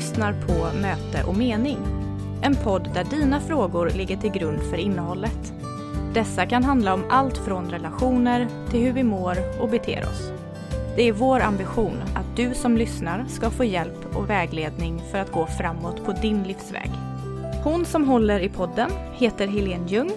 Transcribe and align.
lyssnar 0.00 0.32
på 0.32 0.78
Möte 0.78 1.24
och 1.26 1.36
mening. 1.36 1.78
En 2.42 2.56
podd 2.56 2.90
där 2.94 3.04
dina 3.04 3.40
frågor 3.40 3.90
ligger 3.90 4.16
till 4.16 4.30
grund 4.30 4.62
för 4.62 4.76
innehållet. 4.76 5.52
Dessa 6.14 6.46
kan 6.46 6.64
handla 6.64 6.94
om 6.94 7.04
allt 7.10 7.38
från 7.38 7.70
relationer 7.70 8.48
till 8.70 8.80
hur 8.80 8.92
vi 8.92 9.02
mår 9.02 9.36
och 9.60 9.68
beter 9.68 10.02
oss. 10.02 10.32
Det 10.96 11.02
är 11.02 11.12
vår 11.12 11.40
ambition 11.40 12.02
att 12.14 12.36
du 12.36 12.54
som 12.54 12.76
lyssnar 12.76 13.24
ska 13.28 13.50
få 13.50 13.64
hjälp 13.64 14.16
och 14.16 14.30
vägledning 14.30 15.02
för 15.10 15.18
att 15.18 15.32
gå 15.32 15.46
framåt 15.46 16.04
på 16.04 16.12
din 16.12 16.42
livsväg. 16.42 16.90
Hon 17.64 17.84
som 17.84 18.08
håller 18.08 18.40
i 18.40 18.48
podden 18.48 18.90
heter 19.12 19.48
Helene 19.48 19.88
Ljung 19.88 20.10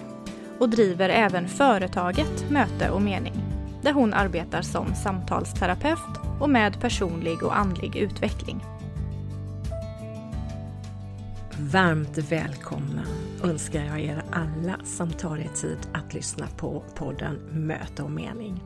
och 0.58 0.68
driver 0.68 1.08
även 1.08 1.48
företaget 1.48 2.50
Möte 2.50 2.90
och 2.90 3.02
mening 3.02 3.34
där 3.82 3.92
hon 3.92 4.14
arbetar 4.14 4.62
som 4.62 4.94
samtalsterapeut 4.94 6.20
och 6.40 6.50
med 6.50 6.80
personlig 6.80 7.42
och 7.42 7.56
andlig 7.56 7.96
utveckling. 7.96 8.73
Varmt 11.72 12.18
välkomna 12.18 13.06
önskar 13.44 13.84
jag 13.84 14.00
er 14.00 14.22
alla 14.32 14.80
som 14.84 15.12
tar 15.12 15.38
er 15.38 15.48
tid 15.48 15.78
att 15.92 16.14
lyssna 16.14 16.48
på 16.56 16.84
podden 16.94 17.36
Möte 17.52 18.02
och 18.02 18.10
mening. 18.10 18.62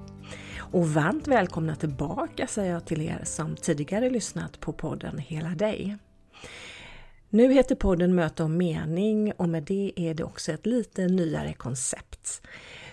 Och 0.59 0.89
varmt 0.89 1.29
välkomna 1.29 1.77
tillbaka 1.77 2.47
säger 2.47 2.73
jag 2.73 2.87
till 2.87 3.03
er 3.03 3.21
som 3.25 3.57
tidigare 3.57 4.11
lyssnat 4.11 4.61
på 4.61 4.73
podden 4.73 5.19
Hela 5.19 5.49
dig. 5.49 5.97
Nu 7.29 7.53
heter 7.53 7.75
podden 7.75 8.15
Möte 8.15 8.43
och 8.43 8.51
mening 8.51 9.33
och 9.33 9.49
med 9.49 9.63
det 9.63 9.93
är 9.97 10.15
det 10.15 10.25
också 10.25 10.53
ett 10.53 10.67
lite 10.67 11.07
nyare 11.07 11.53
koncept. 11.53 12.43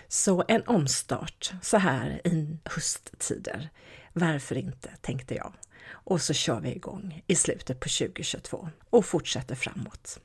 Så 0.08 0.44
en 0.48 0.62
omstart 0.66 1.52
så 1.62 1.76
här 1.76 2.20
i 2.24 2.58
hösttider. 2.64 3.68
Varför 4.12 4.56
inte, 4.56 4.90
tänkte 5.00 5.34
jag. 5.34 5.52
Och 5.88 6.22
så 6.22 6.32
kör 6.32 6.60
vi 6.60 6.74
igång 6.74 7.22
i 7.26 7.34
slutet 7.34 7.80
på 7.80 7.88
2022 7.88 8.68
och 8.90 9.04
fortsätter 9.04 9.54
framåt. 9.54 10.20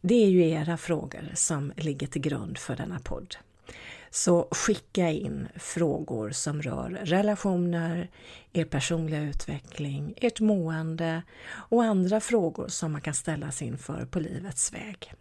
Det 0.00 0.24
är 0.24 0.28
ju 0.28 0.48
era 0.48 0.76
frågor 0.76 1.30
som 1.34 1.72
ligger 1.76 2.06
till 2.06 2.22
grund 2.22 2.58
för 2.58 2.76
denna 2.76 2.98
podd. 2.98 3.36
Så 4.10 4.48
skicka 4.50 5.10
in 5.10 5.48
frågor 5.56 6.30
som 6.30 6.62
rör 6.62 6.90
relationer, 7.04 8.10
er 8.52 8.64
personliga 8.64 9.22
utveckling, 9.22 10.14
ert 10.16 10.40
mående 10.40 11.22
och 11.52 11.84
andra 11.84 12.20
frågor 12.20 12.68
som 12.68 12.92
man 12.92 13.00
kan 13.00 13.14
ställas 13.14 13.62
inför 13.62 14.04
på 14.04 14.20
livets 14.20 14.72
väg. 14.72 15.14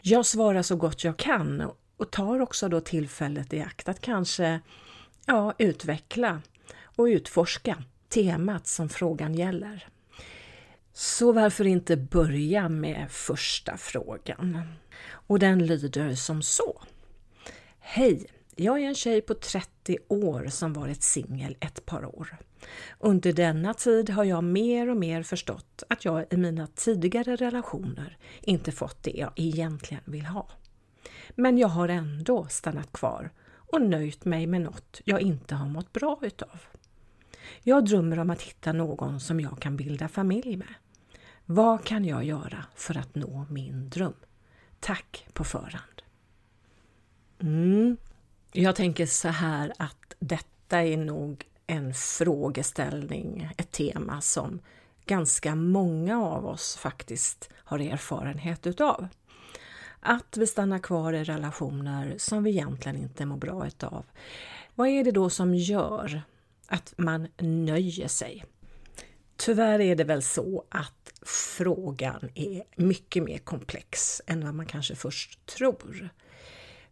Jag 0.00 0.26
svarar 0.26 0.62
så 0.62 0.76
gott 0.76 1.04
jag 1.04 1.16
kan 1.16 1.70
och 1.96 2.10
tar 2.10 2.40
också 2.40 2.68
då 2.68 2.80
tillfället 2.80 3.52
i 3.52 3.60
akt 3.60 3.88
att 3.88 4.00
kanske 4.00 4.60
ja, 5.26 5.54
utveckla 5.58 6.42
och 6.82 7.04
utforska 7.04 7.84
temat 8.14 8.66
som 8.66 8.88
frågan 8.88 9.34
gäller. 9.34 9.88
Så 10.92 11.32
varför 11.32 11.66
inte 11.66 11.96
börja 11.96 12.68
med 12.68 13.10
första 13.10 13.76
frågan? 13.76 14.62
Och 15.04 15.38
den 15.38 15.66
lyder 15.66 16.14
som 16.14 16.42
så. 16.42 16.82
Hej! 17.78 18.26
Jag 18.56 18.78
är 18.78 18.88
en 18.88 18.94
tjej 18.94 19.20
på 19.20 19.34
30 19.34 19.98
år 20.08 20.46
som 20.50 20.72
varit 20.72 21.02
singel 21.02 21.56
ett 21.60 21.86
par 21.86 22.04
år. 22.04 22.36
Under 22.98 23.32
denna 23.32 23.74
tid 23.74 24.10
har 24.10 24.24
jag 24.24 24.44
mer 24.44 24.90
och 24.90 24.96
mer 24.96 25.22
förstått 25.22 25.82
att 25.88 26.04
jag 26.04 26.26
i 26.30 26.36
mina 26.36 26.66
tidigare 26.66 27.36
relationer 27.36 28.18
inte 28.40 28.72
fått 28.72 29.02
det 29.02 29.10
jag 29.10 29.32
egentligen 29.36 30.02
vill 30.06 30.26
ha. 30.26 30.48
Men 31.34 31.58
jag 31.58 31.68
har 31.68 31.88
ändå 31.88 32.46
stannat 32.50 32.92
kvar 32.92 33.30
och 33.52 33.82
nöjt 33.82 34.24
mig 34.24 34.46
med 34.46 34.60
något 34.60 35.00
jag 35.04 35.20
inte 35.20 35.54
har 35.54 35.68
mått 35.68 35.92
bra 35.92 36.18
utav. 36.22 36.60
Jag 37.62 37.84
drömmer 37.84 38.18
om 38.18 38.30
att 38.30 38.42
hitta 38.42 38.72
någon 38.72 39.20
som 39.20 39.40
jag 39.40 39.60
kan 39.60 39.76
bilda 39.76 40.08
familj 40.08 40.56
med. 40.56 40.74
Vad 41.46 41.84
kan 41.84 42.04
jag 42.04 42.24
göra 42.24 42.64
för 42.74 42.98
att 42.98 43.14
nå 43.14 43.46
min 43.50 43.90
dröm? 43.90 44.14
Tack 44.80 45.26
på 45.32 45.44
förhand! 45.44 46.02
Mm. 47.40 47.96
Jag 48.52 48.76
tänker 48.76 49.06
så 49.06 49.28
här 49.28 49.72
att 49.78 50.14
detta 50.18 50.82
är 50.82 50.96
nog 50.96 51.44
en 51.66 51.94
frågeställning, 51.94 53.50
ett 53.56 53.70
tema 53.70 54.20
som 54.20 54.60
ganska 55.06 55.54
många 55.54 56.22
av 56.22 56.46
oss 56.46 56.76
faktiskt 56.76 57.50
har 57.54 57.78
erfarenhet 57.78 58.66
utav. 58.66 59.08
Att 60.00 60.36
vi 60.36 60.46
stannar 60.46 60.78
kvar 60.78 61.12
i 61.12 61.24
relationer 61.24 62.14
som 62.18 62.44
vi 62.44 62.50
egentligen 62.50 62.96
inte 62.96 63.26
mår 63.26 63.36
bra 63.36 63.66
utav. 63.66 64.04
Vad 64.74 64.88
är 64.88 65.04
det 65.04 65.10
då 65.10 65.30
som 65.30 65.54
gör 65.54 66.22
att 66.72 66.94
man 66.96 67.28
nöjer 67.38 68.08
sig? 68.08 68.44
Tyvärr 69.36 69.80
är 69.80 69.96
det 69.96 70.04
väl 70.04 70.22
så 70.22 70.64
att 70.68 71.12
frågan 71.56 72.30
är 72.34 72.62
mycket 72.76 73.22
mer 73.22 73.38
komplex 73.38 74.22
än 74.26 74.44
vad 74.44 74.54
man 74.54 74.66
kanske 74.66 74.94
först 74.94 75.46
tror. 75.46 76.08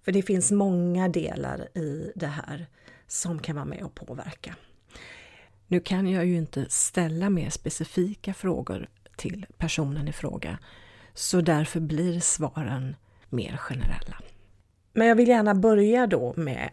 För 0.03 0.13
det 0.13 0.23
finns 0.23 0.51
många 0.51 1.09
delar 1.09 1.79
i 1.79 2.13
det 2.15 2.27
här 2.27 2.67
som 3.07 3.39
kan 3.39 3.57
vara 3.57 3.65
med 3.65 3.83
och 3.83 3.95
påverka. 3.95 4.57
Nu 5.67 5.81
kan 5.81 6.09
jag 6.09 6.27
ju 6.27 6.37
inte 6.37 6.67
ställa 6.69 7.31
mer 7.31 7.51
specifika 7.51 8.35
frågor 8.35 8.89
till 9.17 9.47
personen 9.59 10.09
i 10.09 10.13
fråga 10.13 10.59
så 11.15 11.41
därför 11.41 11.81
blir 11.81 12.21
svaren 12.21 12.97
mer 13.29 13.57
generella. 13.57 14.21
Men 14.93 15.07
jag 15.07 15.17
vill 15.17 15.29
gärna 15.29 15.55
börja 15.55 16.07
då 16.07 16.35
med 16.37 16.71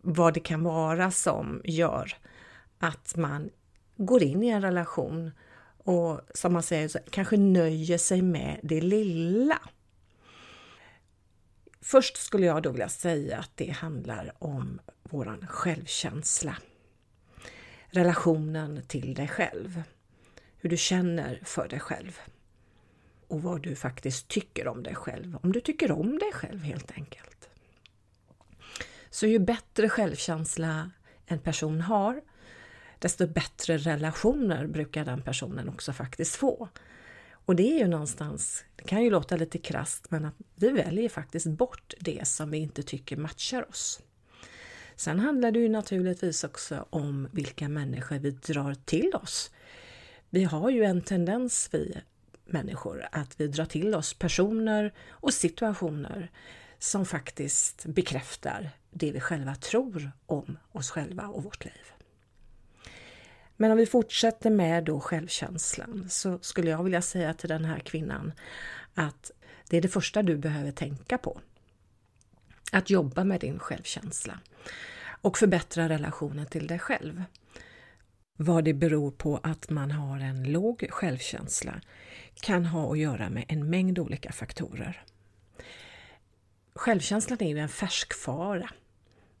vad 0.00 0.34
det 0.34 0.40
kan 0.40 0.62
vara 0.62 1.10
som 1.10 1.60
gör 1.64 2.14
att 2.80 3.16
man 3.16 3.50
går 3.96 4.22
in 4.22 4.42
i 4.42 4.48
en 4.48 4.62
relation 4.62 5.30
och 5.84 6.20
som 6.34 6.52
man 6.52 6.62
säger 6.62 7.10
kanske 7.10 7.36
nöjer 7.36 7.98
sig 7.98 8.22
med 8.22 8.60
det 8.62 8.80
lilla. 8.80 9.58
Först 11.80 12.16
skulle 12.16 12.46
jag 12.46 12.62
då 12.62 12.70
vilja 12.70 12.88
säga 12.88 13.38
att 13.38 13.50
det 13.54 13.70
handlar 13.70 14.32
om 14.38 14.80
våran 15.02 15.46
självkänsla. 15.46 16.56
Relationen 17.86 18.82
till 18.88 19.14
dig 19.14 19.28
själv. 19.28 19.82
Hur 20.56 20.70
du 20.70 20.76
känner 20.76 21.40
för 21.44 21.68
dig 21.68 21.80
själv. 21.80 22.18
Och 23.28 23.42
vad 23.42 23.62
du 23.62 23.76
faktiskt 23.76 24.28
tycker 24.28 24.68
om 24.68 24.82
dig 24.82 24.94
själv. 24.94 25.38
Om 25.42 25.52
du 25.52 25.60
tycker 25.60 25.92
om 25.92 26.18
dig 26.18 26.32
själv 26.32 26.62
helt 26.62 26.90
enkelt. 26.90 27.48
Så 29.10 29.26
ju 29.26 29.38
bättre 29.38 29.88
självkänsla 29.88 30.90
en 31.26 31.38
person 31.38 31.80
har, 31.80 32.20
desto 33.00 33.26
bättre 33.26 33.76
relationer 33.76 34.66
brukar 34.66 35.04
den 35.04 35.22
personen 35.22 35.68
också 35.68 35.92
faktiskt 35.92 36.36
få. 36.36 36.68
Och 37.44 37.56
det 37.56 37.62
är 37.62 37.78
ju 37.78 37.88
någonstans, 37.88 38.64
det 38.76 38.84
kan 38.84 39.02
ju 39.02 39.10
låta 39.10 39.36
lite 39.36 39.58
krast, 39.58 40.10
men 40.10 40.24
att 40.24 40.34
vi 40.54 40.68
väljer 40.68 41.08
faktiskt 41.08 41.46
bort 41.46 41.94
det 42.00 42.28
som 42.28 42.50
vi 42.50 42.58
inte 42.58 42.82
tycker 42.82 43.16
matchar 43.16 43.68
oss. 43.68 44.00
Sen 44.96 45.20
handlar 45.20 45.50
det 45.50 45.58
ju 45.58 45.68
naturligtvis 45.68 46.44
också 46.44 46.86
om 46.90 47.28
vilka 47.32 47.68
människor 47.68 48.18
vi 48.18 48.30
drar 48.30 48.74
till 48.74 49.14
oss. 49.14 49.50
Vi 50.30 50.44
har 50.44 50.70
ju 50.70 50.84
en 50.84 51.02
tendens, 51.02 51.68
vi 51.72 51.96
människor, 52.46 53.08
att 53.12 53.40
vi 53.40 53.46
drar 53.46 53.64
till 53.64 53.94
oss 53.94 54.14
personer 54.14 54.94
och 55.08 55.34
situationer 55.34 56.30
som 56.78 57.06
faktiskt 57.06 57.86
bekräftar 57.86 58.70
det 58.90 59.12
vi 59.12 59.20
själva 59.20 59.54
tror 59.54 60.12
om 60.26 60.58
oss 60.72 60.90
själva 60.90 61.26
och 61.26 61.42
vårt 61.42 61.64
liv. 61.64 61.99
Men 63.60 63.70
om 63.70 63.76
vi 63.76 63.86
fortsätter 63.86 64.50
med 64.50 64.84
då 64.84 65.00
självkänslan 65.00 66.06
så 66.10 66.38
skulle 66.38 66.70
jag 66.70 66.84
vilja 66.84 67.02
säga 67.02 67.34
till 67.34 67.48
den 67.48 67.64
här 67.64 67.78
kvinnan 67.78 68.32
att 68.94 69.30
det 69.68 69.76
är 69.76 69.82
det 69.82 69.88
första 69.88 70.22
du 70.22 70.36
behöver 70.36 70.72
tänka 70.72 71.18
på. 71.18 71.40
Att 72.72 72.90
jobba 72.90 73.24
med 73.24 73.40
din 73.40 73.58
självkänsla 73.58 74.40
och 75.02 75.38
förbättra 75.38 75.88
relationen 75.88 76.46
till 76.46 76.66
dig 76.66 76.78
själv. 76.78 77.24
Vad 78.36 78.64
det 78.64 78.74
beror 78.74 79.10
på 79.10 79.40
att 79.42 79.70
man 79.70 79.90
har 79.90 80.18
en 80.20 80.52
låg 80.52 80.86
självkänsla 80.90 81.80
kan 82.34 82.66
ha 82.66 82.92
att 82.92 82.98
göra 82.98 83.30
med 83.30 83.44
en 83.48 83.70
mängd 83.70 83.98
olika 83.98 84.32
faktorer. 84.32 85.04
Självkänslan 86.74 87.42
är 87.42 87.48
ju 87.48 87.58
en 87.58 87.68
färskfara. 87.68 88.70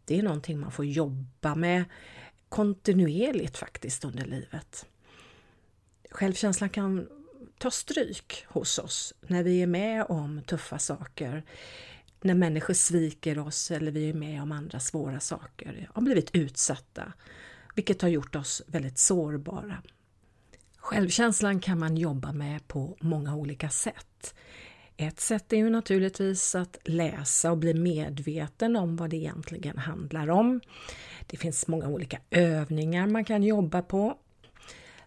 Det 0.04 0.18
är 0.18 0.22
någonting 0.22 0.60
man 0.60 0.72
får 0.72 0.84
jobba 0.84 1.54
med 1.54 1.84
kontinuerligt 2.50 3.56
faktiskt 3.56 4.04
under 4.04 4.24
livet. 4.24 4.86
Självkänslan 6.10 6.70
kan 6.70 7.08
ta 7.58 7.70
stryk 7.70 8.44
hos 8.48 8.78
oss 8.78 9.14
när 9.20 9.42
vi 9.42 9.62
är 9.62 9.66
med 9.66 10.06
om 10.08 10.42
tuffa 10.46 10.78
saker, 10.78 11.44
när 12.20 12.34
människor 12.34 12.74
sviker 12.74 13.38
oss 13.38 13.70
eller 13.70 13.92
vi 13.92 14.10
är 14.10 14.14
med 14.14 14.42
om 14.42 14.52
andra 14.52 14.80
svåra 14.80 15.20
saker, 15.20 15.90
har 15.94 16.02
blivit 16.02 16.30
utsatta, 16.34 17.12
vilket 17.74 18.02
har 18.02 18.08
gjort 18.08 18.36
oss 18.36 18.62
väldigt 18.66 18.98
sårbara. 18.98 19.82
Självkänslan 20.76 21.60
kan 21.60 21.78
man 21.78 21.96
jobba 21.96 22.32
med 22.32 22.68
på 22.68 22.96
många 23.00 23.36
olika 23.36 23.70
sätt. 23.70 24.34
Ett 25.02 25.20
sätt 25.20 25.52
är 25.52 25.56
ju 25.56 25.70
naturligtvis 25.70 26.54
att 26.54 26.78
läsa 26.84 27.50
och 27.50 27.58
bli 27.58 27.74
medveten 27.74 28.76
om 28.76 28.96
vad 28.96 29.10
det 29.10 29.16
egentligen 29.16 29.78
handlar 29.78 30.30
om. 30.30 30.60
Det 31.26 31.36
finns 31.36 31.68
många 31.68 31.88
olika 31.88 32.18
övningar 32.30 33.06
man 33.06 33.24
kan 33.24 33.42
jobba 33.42 33.82
på. 33.82 34.18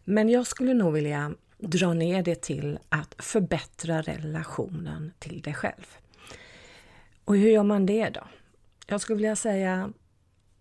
Men 0.03 0.29
jag 0.29 0.47
skulle 0.47 0.73
nog 0.73 0.93
vilja 0.93 1.33
dra 1.57 1.93
ner 1.93 2.23
det 2.23 2.41
till 2.41 2.79
att 2.89 3.15
förbättra 3.17 4.01
relationen 4.01 5.13
till 5.19 5.41
dig 5.41 5.53
själv. 5.53 5.97
Och 7.25 7.37
hur 7.37 7.49
gör 7.49 7.63
man 7.63 7.85
det 7.85 8.09
då? 8.09 8.27
Jag 8.87 9.01
skulle 9.01 9.17
vilja 9.17 9.35
säga 9.35 9.93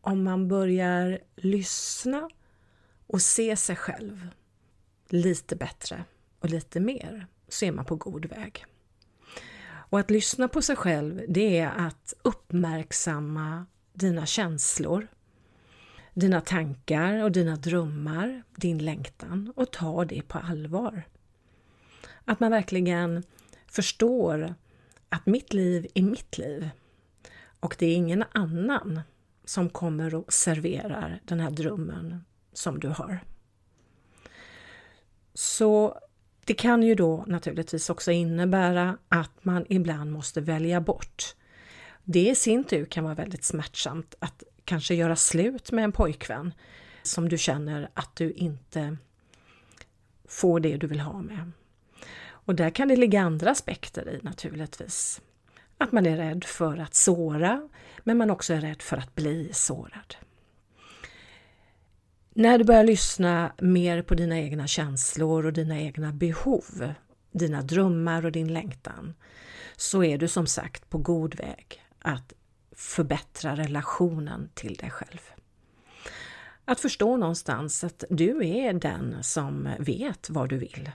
om 0.01 0.25
man 0.25 0.49
börjar 0.49 1.19
lyssna 1.37 2.31
och 3.07 3.23
se 3.23 3.57
sig 3.57 3.77
själv 3.77 4.29
lite 5.09 5.57
bättre 5.57 6.05
och 6.39 6.51
lite 6.51 6.81
mer 6.81 7.27
så 7.49 7.65
är 7.65 7.73
man 7.73 7.85
på 7.85 7.97
god 7.97 8.27
väg. 8.27 8.67
Och 9.93 10.01
att 10.01 10.11
lyssna 10.11 10.49
på 10.49 10.63
sig 10.63 10.77
själv 10.77 11.23
det 11.29 11.59
är 11.59 11.87
att 11.87 12.15
uppmärksamma 12.23 13.67
dina 13.93 14.27
känslor, 14.27 15.07
dina 16.15 16.41
tankar 16.41 17.23
och 17.23 17.33
dina 17.33 17.57
drömmar, 17.57 18.43
din 18.57 18.79
längtan 18.79 19.53
och 19.57 19.71
ta 19.71 20.05
det 20.05 20.23
på 20.23 20.39
allvar. 20.39 21.03
Att 22.25 22.41
man 22.41 22.51
verkligen 22.51 23.23
förstår 23.67 24.55
att 25.09 25.27
mitt 25.27 25.53
liv 25.53 25.87
är 25.95 26.03
mitt 26.03 26.39
liv 26.39 26.71
och 27.61 27.77
det 27.79 27.87
är 27.87 27.95
ingen 27.95 28.25
annan 28.33 29.01
som 29.45 29.71
kommer 29.71 30.15
och 30.15 30.33
serverar 30.33 31.21
den 31.25 31.41
här 31.41 31.51
drömmen 31.51 32.25
som 32.53 32.81
du 32.81 32.89
har. 32.89 33.21
Så 35.35 35.99
det 36.45 36.55
kan 36.55 36.83
ju 36.83 36.95
då 36.95 37.25
naturligtvis 37.27 37.91
också 37.91 38.13
innebära 38.13 38.99
att 39.09 39.45
man 39.45 39.67
ibland 39.69 40.13
måste 40.13 40.41
välja 40.41 40.81
bort. 40.81 41.35
Det 42.05 42.29
i 42.29 42.35
sin 42.35 42.65
tur 42.65 42.85
kan 42.85 43.05
vara 43.05 43.15
väldigt 43.15 43.45
smärtsamt 43.45 44.15
att 44.19 44.43
kanske 44.65 44.95
göra 44.95 45.17
slut 45.17 45.73
med 45.73 45.85
en 45.85 45.93
pojkvän 45.93 46.55
som 47.03 47.29
du 47.29 47.39
känner 47.39 47.89
att 47.95 48.17
du 48.17 48.33
inte 48.33 48.97
får 50.29 50.61
det 50.61 50.77
du 50.77 50.87
vill 50.87 51.01
ha 51.01 51.23
med. 51.23 51.53
Och 52.25 52.55
där 52.55 52.71
kan 52.71 52.89
det 52.89 52.97
ligga 52.97 53.21
andra 53.21 53.51
aspekter 53.51 54.09
i 54.09 54.21
naturligtvis. 54.23 55.21
Att 55.79 55.93
man 55.93 56.07
är 56.07 56.17
rädd 56.17 56.45
för 56.45 56.79
att 56.79 56.95
såra, 56.95 57.69
men 58.05 58.19
man 58.19 58.31
också 58.31 58.55
är 58.55 58.61
rädd 58.61 58.83
för 58.83 58.97
att 58.97 59.15
bli 59.15 59.51
sårad. 59.53 60.17
När 62.35 62.59
du 62.59 62.65
börjar 62.65 62.85
lyssna 62.85 63.53
mer 63.59 64.03
på 64.03 64.15
dina 64.15 64.39
egna 64.39 64.67
känslor 64.67 65.47
och 65.47 65.53
dina 65.53 65.81
egna 65.81 66.13
behov, 66.13 66.93
dina 67.33 67.63
drömmar 67.63 68.27
och 68.27 68.33
din 68.33 68.53
längtan, 68.53 69.15
så 69.77 70.05
är 70.05 70.19
du 70.19 70.29
som 70.29 70.47
sagt 70.47 70.91
på 70.91 70.99
god 70.99 71.35
väg 71.35 71.83
att 71.99 72.33
förbättra 72.77 73.57
relationen 73.57 74.49
till 74.55 74.75
dig 74.75 74.91
själv. 74.91 75.21
Att 76.65 76.81
förstå 76.81 77.17
någonstans 77.17 77.85
att 77.85 78.05
du 78.11 78.47
är 78.47 78.73
den 78.73 79.23
som 79.23 79.69
vet 79.79 80.31
vad 80.31 80.49
du 80.49 80.59
vill. 80.59 80.91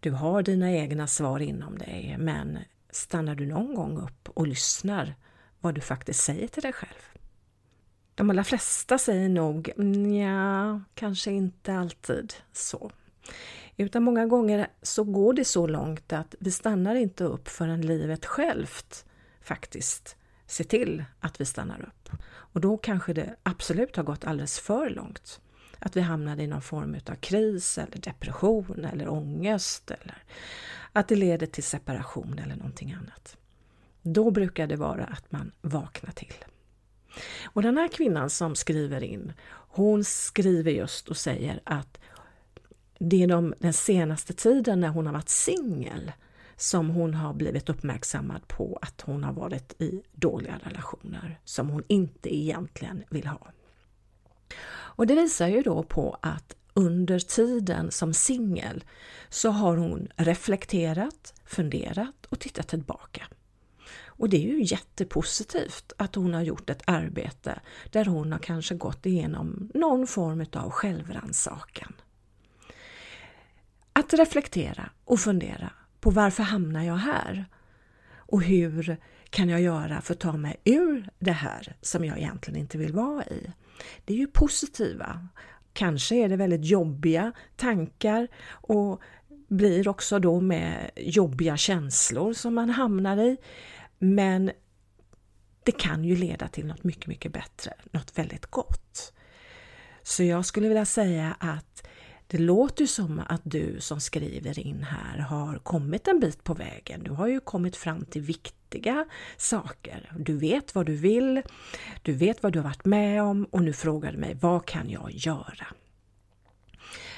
Du 0.00 0.10
har 0.10 0.42
dina 0.42 0.72
egna 0.72 1.06
svar 1.06 1.40
inom 1.40 1.78
dig, 1.78 2.16
men 2.18 2.58
stannar 2.90 3.34
du 3.34 3.46
någon 3.46 3.74
gång 3.74 3.98
upp 3.98 4.28
och 4.28 4.46
lyssnar 4.46 5.14
vad 5.60 5.74
du 5.74 5.80
faktiskt 5.80 6.20
säger 6.20 6.48
till 6.48 6.62
dig 6.62 6.72
själv? 6.72 7.11
De 8.22 8.30
allra 8.30 8.44
flesta 8.44 8.98
säger 8.98 9.28
nog 9.28 9.72
ja, 10.22 10.80
kanske 10.94 11.30
inte 11.30 11.74
alltid 11.74 12.34
så. 12.52 12.90
Utan 13.76 14.02
många 14.02 14.26
gånger 14.26 14.66
så 14.82 15.04
går 15.04 15.32
det 15.32 15.44
så 15.44 15.66
långt 15.66 16.12
att 16.12 16.34
vi 16.40 16.50
stannar 16.50 16.94
inte 16.94 17.24
upp 17.24 17.48
förrän 17.48 17.80
livet 17.80 18.26
självt 18.26 19.04
faktiskt 19.40 20.16
ser 20.46 20.64
till 20.64 21.04
att 21.20 21.40
vi 21.40 21.44
stannar 21.44 21.82
upp. 21.82 22.10
Och 22.24 22.60
då 22.60 22.76
kanske 22.76 23.12
det 23.12 23.36
absolut 23.42 23.96
har 23.96 24.04
gått 24.04 24.24
alldeles 24.24 24.58
för 24.60 24.90
långt. 24.90 25.40
Att 25.78 25.96
vi 25.96 26.00
hamnade 26.00 26.42
i 26.42 26.46
någon 26.46 26.62
form 26.62 26.96
av 27.10 27.14
kris 27.14 27.78
eller 27.78 27.98
depression 27.98 28.84
eller 28.92 29.08
ångest 29.08 29.90
eller 29.90 30.22
att 30.92 31.08
det 31.08 31.16
leder 31.16 31.46
till 31.46 31.64
separation 31.64 32.38
eller 32.38 32.56
någonting 32.56 32.92
annat. 32.92 33.36
Då 34.02 34.30
brukar 34.30 34.66
det 34.66 34.76
vara 34.76 35.04
att 35.04 35.32
man 35.32 35.52
vaknar 35.60 36.12
till. 36.12 36.34
Och 37.44 37.62
den 37.62 37.76
här 37.78 37.88
kvinnan 37.88 38.30
som 38.30 38.54
skriver 38.54 39.02
in, 39.02 39.32
hon 39.68 40.04
skriver 40.04 40.70
just 40.70 41.08
och 41.08 41.16
säger 41.16 41.60
att 41.64 41.98
det 42.98 43.22
är 43.22 43.26
de, 43.26 43.54
den 43.58 43.72
senaste 43.72 44.32
tiden 44.32 44.80
när 44.80 44.88
hon 44.88 45.06
har 45.06 45.12
varit 45.12 45.28
singel 45.28 46.12
som 46.56 46.90
hon 46.90 47.14
har 47.14 47.34
blivit 47.34 47.68
uppmärksammad 47.68 48.48
på 48.48 48.78
att 48.82 49.00
hon 49.00 49.24
har 49.24 49.32
varit 49.32 49.82
i 49.82 50.02
dåliga 50.12 50.60
relationer 50.64 51.40
som 51.44 51.68
hon 51.68 51.84
inte 51.88 52.36
egentligen 52.36 53.04
vill 53.10 53.26
ha. 53.26 53.48
Och 54.72 55.06
det 55.06 55.14
visar 55.14 55.48
ju 55.48 55.62
då 55.62 55.82
på 55.82 56.18
att 56.20 56.56
under 56.74 57.18
tiden 57.18 57.90
som 57.90 58.14
singel 58.14 58.84
så 59.28 59.50
har 59.50 59.76
hon 59.76 60.08
reflekterat, 60.16 61.34
funderat 61.44 62.26
och 62.28 62.40
tittat 62.40 62.68
tillbaka. 62.68 63.26
Och 64.22 64.28
det 64.28 64.36
är 64.36 64.48
ju 64.48 64.62
jättepositivt 64.62 65.92
att 65.96 66.14
hon 66.14 66.34
har 66.34 66.42
gjort 66.42 66.70
ett 66.70 66.82
arbete 66.86 67.60
där 67.90 68.04
hon 68.04 68.32
har 68.32 68.38
kanske 68.38 68.74
gått 68.74 69.06
igenom 69.06 69.70
någon 69.74 70.06
form 70.06 70.46
av 70.52 70.70
självrannsakan. 70.70 71.92
Att 73.92 74.14
reflektera 74.14 74.90
och 75.04 75.20
fundera 75.20 75.70
på 76.00 76.10
varför 76.10 76.42
hamnar 76.42 76.84
jag 76.84 76.96
här? 76.96 77.44
Och 78.16 78.42
hur 78.42 78.96
kan 79.30 79.48
jag 79.48 79.60
göra 79.60 80.00
för 80.00 80.14
att 80.14 80.20
ta 80.20 80.36
mig 80.36 80.56
ur 80.64 81.08
det 81.18 81.32
här 81.32 81.76
som 81.80 82.04
jag 82.04 82.18
egentligen 82.18 82.60
inte 82.60 82.78
vill 82.78 82.92
vara 82.92 83.24
i? 83.24 83.52
Det 84.04 84.14
är 84.14 84.18
ju 84.18 84.26
positiva. 84.26 85.28
Kanske 85.72 86.14
är 86.16 86.28
det 86.28 86.36
väldigt 86.36 86.64
jobbiga 86.64 87.32
tankar 87.56 88.28
och 88.50 89.00
blir 89.48 89.88
också 89.88 90.18
då 90.18 90.40
med 90.40 90.90
jobbiga 90.96 91.56
känslor 91.56 92.32
som 92.32 92.54
man 92.54 92.70
hamnar 92.70 93.16
i. 93.16 93.36
Men 94.04 94.50
det 95.62 95.72
kan 95.72 96.04
ju 96.04 96.16
leda 96.16 96.48
till 96.48 96.66
något 96.66 96.84
mycket, 96.84 97.06
mycket 97.06 97.32
bättre, 97.32 97.72
något 97.90 98.18
väldigt 98.18 98.46
gott. 98.46 99.12
Så 100.02 100.22
jag 100.22 100.46
skulle 100.46 100.68
vilja 100.68 100.84
säga 100.84 101.36
att 101.38 101.86
det 102.26 102.38
låter 102.38 102.86
som 102.86 103.22
att 103.28 103.40
du 103.44 103.80
som 103.80 104.00
skriver 104.00 104.58
in 104.58 104.82
här 104.82 105.18
har 105.18 105.58
kommit 105.58 106.08
en 106.08 106.20
bit 106.20 106.44
på 106.44 106.54
vägen. 106.54 107.02
Du 107.04 107.10
har 107.10 107.26
ju 107.26 107.40
kommit 107.40 107.76
fram 107.76 108.04
till 108.04 108.22
viktiga 108.22 109.06
saker. 109.36 110.12
Du 110.18 110.36
vet 110.36 110.74
vad 110.74 110.86
du 110.86 110.96
vill, 110.96 111.42
du 112.02 112.12
vet 112.12 112.42
vad 112.42 112.52
du 112.52 112.58
har 112.58 112.64
varit 112.64 112.84
med 112.84 113.22
om 113.22 113.44
och 113.44 113.62
nu 113.62 113.72
frågar 113.72 114.12
du 114.12 114.18
mig, 114.18 114.34
vad 114.40 114.66
kan 114.66 114.90
jag 114.90 115.10
göra? 115.12 115.66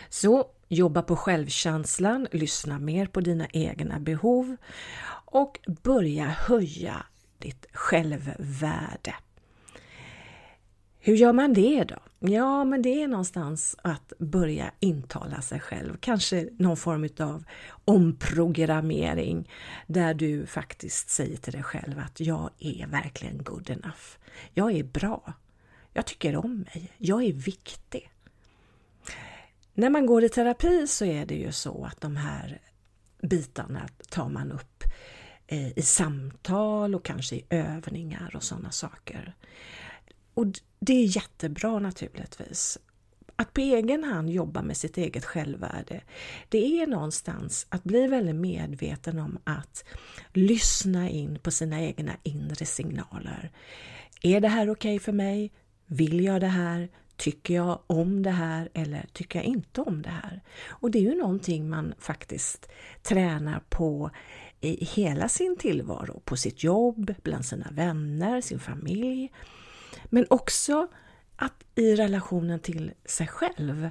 Så 0.08 0.46
jobba 0.68 1.02
på 1.02 1.16
självkänslan, 1.16 2.26
lyssna 2.32 2.78
mer 2.78 3.06
på 3.06 3.20
dina 3.20 3.46
egna 3.52 4.00
behov 4.00 4.56
och 5.34 5.60
börja 5.82 6.24
höja 6.24 7.06
ditt 7.38 7.66
självvärde. 7.72 9.14
Hur 10.98 11.14
gör 11.14 11.32
man 11.32 11.52
det 11.52 11.84
då? 11.84 11.98
Ja, 12.18 12.64
men 12.64 12.82
det 12.82 13.02
är 13.02 13.08
någonstans 13.08 13.76
att 13.82 14.12
börja 14.18 14.70
intala 14.80 15.42
sig 15.42 15.60
själv, 15.60 15.96
kanske 16.00 16.48
någon 16.58 16.76
form 16.76 17.08
av 17.18 17.44
omprogrammering 17.84 19.50
där 19.86 20.14
du 20.14 20.46
faktiskt 20.46 21.10
säger 21.10 21.36
till 21.36 21.52
dig 21.52 21.62
själv 21.62 21.98
att 21.98 22.20
jag 22.20 22.50
är 22.58 22.86
verkligen 22.86 23.42
good 23.42 23.70
enough. 23.70 24.18
Jag 24.52 24.72
är 24.72 24.84
bra. 24.84 25.32
Jag 25.92 26.06
tycker 26.06 26.36
om 26.36 26.58
mig. 26.58 26.92
Jag 26.98 27.24
är 27.24 27.32
viktig. 27.32 28.10
När 29.74 29.90
man 29.90 30.06
går 30.06 30.24
i 30.24 30.28
terapi 30.28 30.86
så 30.86 31.04
är 31.04 31.26
det 31.26 31.34
ju 31.34 31.52
så 31.52 31.84
att 31.84 32.00
de 32.00 32.16
här 32.16 32.60
bitarna 33.22 33.88
tar 34.10 34.28
man 34.28 34.52
upp 34.52 34.84
eh, 34.84 34.90
Eh, 35.46 35.78
i 35.78 35.82
samtal 35.82 36.94
och 36.94 37.04
kanske 37.04 37.36
i 37.36 37.44
övningar 37.50 38.36
och 38.36 38.42
sådana 38.42 38.70
saker. 38.70 39.34
Och 40.34 40.46
det 40.80 40.92
är 40.92 41.16
jättebra 41.16 41.78
naturligtvis. 41.78 42.78
Att 43.36 43.52
på 43.52 43.60
egen 43.60 44.04
hand 44.04 44.30
jobba 44.30 44.62
med 44.62 44.76
sitt 44.76 44.96
eget 44.96 45.24
självvärde, 45.24 46.00
det 46.48 46.80
är 46.80 46.86
någonstans 46.86 47.66
att 47.68 47.84
bli 47.84 48.06
väldigt 48.06 48.34
medveten 48.34 49.18
om 49.18 49.38
att 49.44 49.84
lyssna 50.32 51.10
in 51.10 51.38
på 51.38 51.50
sina 51.50 51.82
egna 51.82 52.12
inre 52.22 52.66
signaler. 52.66 53.50
Är 54.22 54.40
det 54.40 54.48
här 54.48 54.70
okej 54.70 54.96
okay 54.96 54.98
för 54.98 55.12
mig? 55.12 55.52
Vill 55.86 56.24
jag 56.24 56.40
det 56.40 56.46
här? 56.46 56.88
Tycker 57.16 57.54
jag 57.54 57.78
om 57.86 58.22
det 58.22 58.30
här 58.30 58.68
eller 58.74 59.06
tycker 59.12 59.38
jag 59.38 59.46
inte 59.46 59.80
om 59.80 60.02
det 60.02 60.10
här? 60.10 60.42
Och 60.68 60.90
det 60.90 60.98
är 60.98 61.02
ju 61.02 61.14
någonting 61.14 61.68
man 61.68 61.94
faktiskt 61.98 62.68
tränar 63.02 63.62
på 63.68 64.10
i 64.60 64.84
hela 64.84 65.28
sin 65.28 65.56
tillvaro, 65.56 66.22
på 66.24 66.36
sitt 66.36 66.64
jobb, 66.64 67.14
bland 67.22 67.46
sina 67.46 67.70
vänner, 67.72 68.40
sin 68.40 68.60
familj. 68.60 69.32
Men 70.04 70.26
också 70.30 70.88
att 71.36 71.64
i 71.74 71.94
relationen 71.94 72.60
till 72.60 72.92
sig 73.04 73.26
själv. 73.26 73.90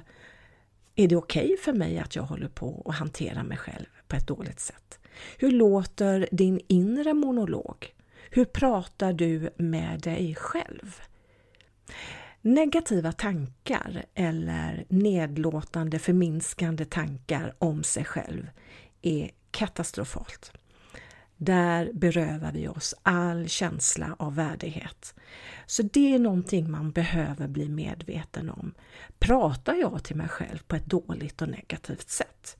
Är 0.94 1.08
det 1.08 1.16
okej 1.16 1.44
okay 1.44 1.56
för 1.56 1.72
mig 1.72 1.98
att 1.98 2.16
jag 2.16 2.22
håller 2.22 2.48
på 2.48 2.68
och 2.68 2.94
hanterar 2.94 3.42
mig 3.42 3.56
själv 3.56 3.86
på 4.08 4.16
ett 4.16 4.26
dåligt 4.26 4.60
sätt? 4.60 4.98
Hur 5.38 5.50
låter 5.50 6.28
din 6.32 6.60
inre 6.68 7.14
monolog? 7.14 7.94
Hur 8.30 8.44
pratar 8.44 9.12
du 9.12 9.50
med 9.56 10.00
dig 10.00 10.34
själv? 10.34 11.00
Negativa 12.42 13.12
tankar 13.12 14.04
eller 14.14 14.84
nedlåtande 14.88 15.98
förminskande 15.98 16.84
tankar 16.84 17.54
om 17.58 17.82
sig 17.82 18.04
själv 18.04 18.50
är 19.02 19.30
katastrofalt. 19.54 20.52
Där 21.36 21.90
berövar 21.94 22.52
vi 22.52 22.68
oss 22.68 22.94
all 23.02 23.48
känsla 23.48 24.16
av 24.18 24.34
värdighet. 24.34 25.14
Så 25.66 25.82
det 25.82 26.14
är 26.14 26.18
någonting 26.18 26.70
man 26.70 26.90
behöver 26.90 27.48
bli 27.48 27.68
medveten 27.68 28.50
om. 28.50 28.74
Pratar 29.18 29.74
jag 29.74 30.04
till 30.04 30.16
mig 30.16 30.28
själv 30.28 30.58
på 30.66 30.76
ett 30.76 30.86
dåligt 30.86 31.42
och 31.42 31.48
negativt 31.48 32.10
sätt? 32.10 32.56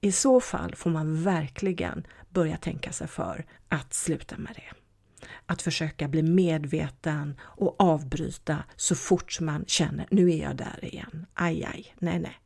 I 0.00 0.12
så 0.12 0.40
fall 0.40 0.74
får 0.74 0.90
man 0.90 1.22
verkligen 1.22 2.06
börja 2.30 2.56
tänka 2.56 2.92
sig 2.92 3.06
för 3.08 3.46
att 3.68 3.94
sluta 3.94 4.38
med 4.38 4.52
det. 4.54 4.76
Att 5.46 5.62
försöka 5.62 6.08
bli 6.08 6.22
medveten 6.22 7.40
och 7.40 7.74
avbryta 7.78 8.64
så 8.76 8.94
fort 8.94 9.40
man 9.40 9.64
känner 9.66 10.06
nu 10.10 10.30
är 10.30 10.42
jag 10.42 10.56
där 10.56 10.84
igen. 10.84 11.26
Aj, 11.34 11.64
aj, 11.64 11.94
nej, 11.98 12.18
nej. 12.18 12.38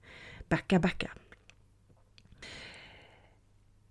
Backa, 0.48 0.78
backa. 0.78 1.10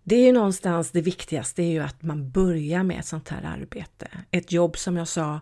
Det 0.10 0.16
är 0.16 0.26
ju 0.26 0.32
någonstans 0.32 0.92
det 0.92 1.02
viktigaste 1.02 1.64
är 1.64 1.72
ju 1.72 1.80
att 1.80 2.04
man 2.04 2.32
börjar 2.32 2.84
med 2.84 3.00
ett 3.00 3.06
sånt 3.06 3.30
här 3.30 3.44
arbete. 3.44 4.08
Ett 4.32 4.52
jobb 4.52 4.78
som 4.78 4.98
jag 4.98 5.08
sa 5.08 5.40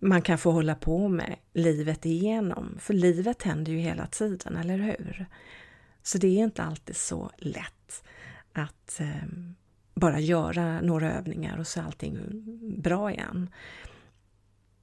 man 0.00 0.22
kan 0.22 0.38
få 0.38 0.50
hålla 0.50 0.74
på 0.74 1.08
med 1.08 1.36
livet 1.52 2.06
igenom. 2.06 2.76
För 2.80 2.94
livet 2.94 3.42
händer 3.42 3.72
ju 3.72 3.78
hela 3.78 4.06
tiden, 4.06 4.56
eller 4.56 4.78
hur? 4.78 5.26
Så 6.02 6.18
det 6.18 6.26
är 6.26 6.44
inte 6.44 6.62
alltid 6.62 6.96
så 6.96 7.30
lätt 7.36 8.04
att 8.52 9.00
eh, 9.00 9.28
bara 9.94 10.20
göra 10.20 10.80
några 10.80 11.12
övningar 11.12 11.58
och 11.58 11.66
så 11.66 11.80
är 11.80 11.84
allting 11.84 12.18
bra 12.82 13.12
igen. 13.12 13.50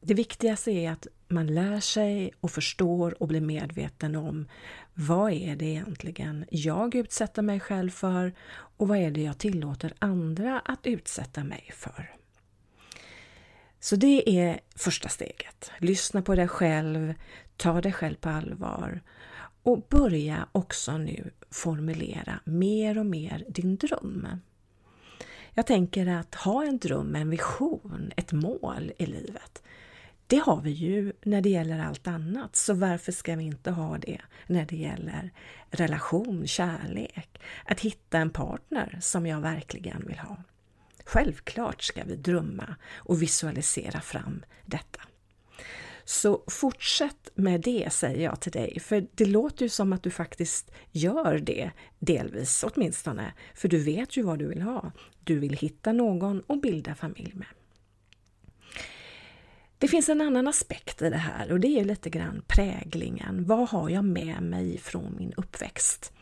Det 0.07 0.13
viktigaste 0.13 0.71
är 0.71 0.91
att 0.91 1.07
man 1.27 1.47
lär 1.47 1.79
sig 1.79 2.31
och 2.41 2.51
förstår 2.51 3.21
och 3.21 3.27
blir 3.27 3.41
medveten 3.41 4.15
om 4.15 4.47
vad 4.93 5.31
är 5.31 5.55
det 5.55 5.65
egentligen 5.65 6.45
jag 6.49 6.95
utsätter 6.95 7.41
mig 7.41 7.59
själv 7.59 7.89
för 7.89 8.33
och 8.49 8.87
vad 8.87 8.97
är 8.97 9.11
det 9.11 9.21
jag 9.21 9.37
tillåter 9.37 9.93
andra 9.99 10.59
att 10.59 10.87
utsätta 10.87 11.43
mig 11.43 11.71
för. 11.73 12.15
Så 13.79 13.95
det 13.95 14.39
är 14.39 14.59
första 14.75 15.09
steget. 15.09 15.71
Lyssna 15.79 16.21
på 16.21 16.35
dig 16.35 16.47
själv, 16.47 17.13
ta 17.57 17.81
dig 17.81 17.93
själv 17.93 18.15
på 18.15 18.29
allvar 18.29 19.01
och 19.63 19.85
börja 19.89 20.47
också 20.51 20.97
nu 20.97 21.31
formulera 21.51 22.39
mer 22.43 22.97
och 22.97 23.05
mer 23.05 23.45
din 23.49 23.77
dröm. 23.77 24.27
Jag 25.53 25.67
tänker 25.67 26.07
att 26.07 26.35
ha 26.35 26.65
en 26.65 26.77
dröm, 26.77 27.15
en 27.15 27.29
vision, 27.29 28.11
ett 28.17 28.31
mål 28.31 28.91
i 28.97 29.05
livet. 29.05 29.61
Det 30.27 30.37
har 30.37 30.61
vi 30.61 30.71
ju 30.71 31.13
när 31.23 31.41
det 31.41 31.49
gäller 31.49 31.79
allt 31.79 32.07
annat, 32.07 32.55
så 32.55 32.73
varför 32.73 33.11
ska 33.11 33.35
vi 33.35 33.43
inte 33.43 33.71
ha 33.71 33.97
det 33.97 34.21
när 34.47 34.65
det 34.65 34.75
gäller 34.75 35.31
relation, 35.69 36.47
kärlek, 36.47 37.41
att 37.65 37.79
hitta 37.79 38.17
en 38.17 38.29
partner 38.29 38.97
som 39.01 39.25
jag 39.25 39.41
verkligen 39.41 40.07
vill 40.07 40.19
ha. 40.19 40.37
Självklart 41.05 41.81
ska 41.81 42.03
vi 42.03 42.15
drömma 42.15 42.75
och 42.95 43.21
visualisera 43.21 44.01
fram 44.01 44.45
detta. 44.65 45.01
Så 46.05 46.43
fortsätt 46.47 47.29
med 47.35 47.61
det 47.61 47.93
säger 47.93 48.23
jag 48.23 48.39
till 48.39 48.51
dig, 48.51 48.79
för 48.79 49.07
det 49.15 49.25
låter 49.25 49.63
ju 49.65 49.69
som 49.69 49.93
att 49.93 50.03
du 50.03 50.11
faktiskt 50.11 50.71
gör 50.91 51.39
det 51.39 51.71
delvis 51.99 52.63
åtminstone, 52.63 53.33
för 53.53 53.67
du 53.67 53.83
vet 53.83 54.17
ju 54.17 54.23
vad 54.23 54.39
du 54.39 54.47
vill 54.47 54.61
ha. 54.61 54.91
Du 55.23 55.39
vill 55.39 55.53
hitta 55.53 55.91
någon 55.91 56.41
och 56.41 56.61
bilda 56.61 56.95
familj 56.95 57.31
med. 57.33 57.47
Det 59.77 59.87
finns 59.87 60.09
en 60.09 60.21
annan 60.21 60.47
aspekt 60.47 61.01
i 61.01 61.09
det 61.09 61.17
här 61.17 61.51
och 61.51 61.59
det 61.59 61.79
är 61.79 61.85
lite 61.85 62.09
grann 62.09 62.43
präglingen. 62.47 63.45
Vad 63.45 63.69
har 63.69 63.89
jag 63.89 64.05
med 64.05 64.41
mig 64.41 64.77
från 64.77 65.15
min 65.17 65.33
uppväxt? 65.37 66.13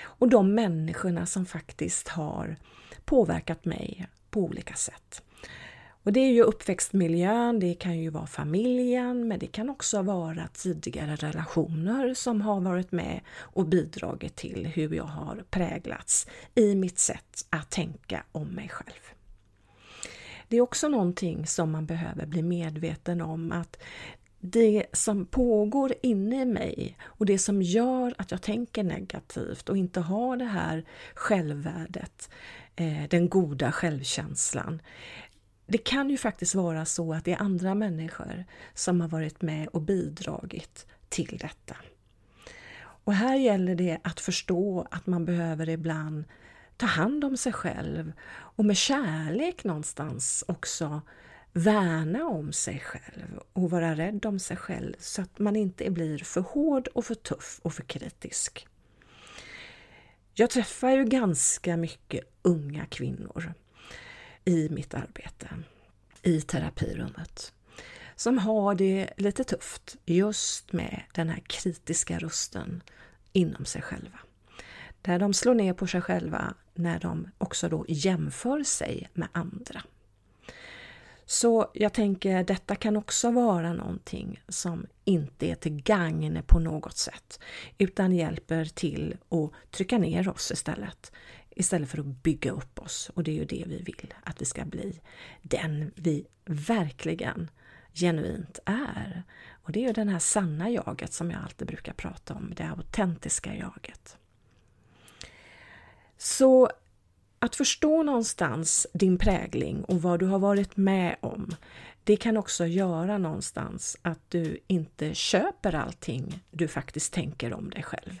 Och 0.00 0.28
de 0.28 0.54
människorna 0.54 1.26
som 1.26 1.46
faktiskt 1.46 2.08
har 2.08 2.56
påverkat 3.04 3.64
mig 3.64 4.06
på 4.30 4.40
olika 4.40 4.74
sätt. 4.74 5.22
Och 6.06 6.12
det 6.12 6.20
är 6.20 6.32
ju 6.32 6.42
uppväxtmiljön, 6.42 7.60
det 7.60 7.74
kan 7.74 7.98
ju 7.98 8.10
vara 8.10 8.26
familjen, 8.26 9.28
men 9.28 9.38
det 9.38 9.46
kan 9.46 9.70
också 9.70 10.02
vara 10.02 10.48
tidigare 10.52 11.16
relationer 11.16 12.14
som 12.14 12.40
har 12.40 12.60
varit 12.60 12.92
med 12.92 13.20
och 13.38 13.66
bidragit 13.66 14.36
till 14.36 14.66
hur 14.66 14.94
jag 14.94 15.04
har 15.04 15.44
präglats 15.50 16.26
i 16.54 16.74
mitt 16.74 16.98
sätt 16.98 17.46
att 17.50 17.70
tänka 17.70 18.24
om 18.32 18.48
mig 18.48 18.68
själv. 18.68 19.15
Det 20.48 20.56
är 20.56 20.60
också 20.60 20.88
någonting 20.88 21.46
som 21.46 21.70
man 21.70 21.86
behöver 21.86 22.26
bli 22.26 22.42
medveten 22.42 23.20
om 23.20 23.52
att 23.52 23.76
det 24.40 24.86
som 24.92 25.26
pågår 25.26 25.94
inne 26.02 26.42
i 26.42 26.44
mig 26.44 26.96
och 27.02 27.26
det 27.26 27.38
som 27.38 27.62
gör 27.62 28.14
att 28.18 28.30
jag 28.30 28.42
tänker 28.42 28.84
negativt 28.84 29.68
och 29.68 29.76
inte 29.76 30.00
har 30.00 30.36
det 30.36 30.44
här 30.44 30.84
självvärdet, 31.14 32.30
eh, 32.76 33.08
den 33.10 33.28
goda 33.28 33.72
självkänslan. 33.72 34.82
Det 35.66 35.78
kan 35.78 36.10
ju 36.10 36.16
faktiskt 36.16 36.54
vara 36.54 36.84
så 36.84 37.14
att 37.14 37.24
det 37.24 37.32
är 37.32 37.42
andra 37.42 37.74
människor 37.74 38.44
som 38.74 39.00
har 39.00 39.08
varit 39.08 39.42
med 39.42 39.68
och 39.68 39.82
bidragit 39.82 40.86
till 41.08 41.38
detta. 41.40 41.76
Och 42.78 43.14
här 43.14 43.36
gäller 43.36 43.74
det 43.74 43.98
att 44.02 44.20
förstå 44.20 44.86
att 44.90 45.06
man 45.06 45.24
behöver 45.24 45.68
ibland 45.68 46.24
ta 46.76 46.86
hand 46.86 47.24
om 47.24 47.36
sig 47.36 47.52
själv 47.52 48.12
och 48.28 48.64
med 48.64 48.76
kärlek 48.76 49.64
någonstans 49.64 50.44
också 50.48 51.00
värna 51.52 52.24
om 52.24 52.52
sig 52.52 52.80
själv 52.80 53.40
och 53.52 53.70
vara 53.70 53.94
rädd 53.94 54.26
om 54.26 54.38
sig 54.38 54.56
själv 54.56 54.94
så 54.98 55.22
att 55.22 55.38
man 55.38 55.56
inte 55.56 55.90
blir 55.90 56.18
för 56.18 56.40
hård 56.40 56.88
och 56.88 57.04
för 57.04 57.14
tuff 57.14 57.60
och 57.62 57.74
för 57.74 57.82
kritisk. 57.82 58.66
Jag 60.34 60.50
träffar 60.50 60.90
ju 60.90 61.04
ganska 61.04 61.76
mycket 61.76 62.20
unga 62.42 62.86
kvinnor 62.86 63.54
i 64.44 64.68
mitt 64.68 64.94
arbete 64.94 65.48
i 66.22 66.40
terapirummet 66.40 67.52
som 68.16 68.38
har 68.38 68.74
det 68.74 69.10
lite 69.16 69.44
tufft 69.44 69.96
just 70.04 70.72
med 70.72 71.02
den 71.14 71.28
här 71.28 71.40
kritiska 71.46 72.18
rösten 72.18 72.82
inom 73.32 73.64
sig 73.64 73.82
själva. 73.82 74.18
Där 75.06 75.18
de 75.18 75.34
slår 75.34 75.54
ner 75.54 75.72
på 75.72 75.86
sig 75.86 76.00
själva 76.00 76.54
när 76.74 77.00
de 77.00 77.28
också 77.38 77.68
då 77.68 77.84
jämför 77.88 78.62
sig 78.62 79.08
med 79.12 79.28
andra. 79.32 79.82
Så 81.24 81.70
jag 81.74 81.92
tänker 81.92 82.44
detta 82.44 82.76
kan 82.76 82.96
också 82.96 83.30
vara 83.30 83.72
någonting 83.72 84.42
som 84.48 84.86
inte 85.04 85.50
är 85.50 85.54
till 85.54 85.82
gagn 85.82 86.42
på 86.46 86.58
något 86.58 86.96
sätt 86.96 87.40
utan 87.78 88.12
hjälper 88.12 88.64
till 88.64 89.16
att 89.28 89.70
trycka 89.70 89.98
ner 89.98 90.28
oss 90.28 90.50
istället. 90.50 91.12
Istället 91.50 91.88
för 91.88 91.98
att 91.98 92.06
bygga 92.06 92.50
upp 92.50 92.78
oss 92.78 93.10
och 93.14 93.22
det 93.22 93.30
är 93.30 93.34
ju 93.34 93.44
det 93.44 93.64
vi 93.66 93.82
vill 93.82 94.14
att 94.22 94.40
vi 94.40 94.44
ska 94.44 94.64
bli. 94.64 95.00
Den 95.42 95.92
vi 95.94 96.26
verkligen 96.44 97.50
genuint 97.92 98.58
är. 98.64 99.22
Och 99.50 99.72
det 99.72 99.84
är 99.84 99.86
ju 99.86 99.92
den 99.92 100.08
här 100.08 100.18
sanna 100.18 100.70
jaget 100.70 101.12
som 101.12 101.30
jag 101.30 101.42
alltid 101.42 101.68
brukar 101.68 101.92
prata 101.92 102.34
om, 102.34 102.52
det 102.56 102.64
autentiska 102.64 103.54
jaget. 103.54 104.18
Så 106.18 106.70
att 107.38 107.56
förstå 107.56 108.02
någonstans 108.02 108.86
din 108.92 109.18
prägling 109.18 109.84
och 109.84 110.02
vad 110.02 110.20
du 110.20 110.26
har 110.26 110.38
varit 110.38 110.76
med 110.76 111.16
om, 111.20 111.56
det 112.04 112.16
kan 112.16 112.36
också 112.36 112.66
göra 112.66 113.18
någonstans 113.18 113.96
att 114.02 114.20
du 114.28 114.58
inte 114.66 115.14
köper 115.14 115.74
allting 115.74 116.44
du 116.50 116.68
faktiskt 116.68 117.12
tänker 117.12 117.52
om 117.52 117.70
dig 117.70 117.82
själv. 117.82 118.20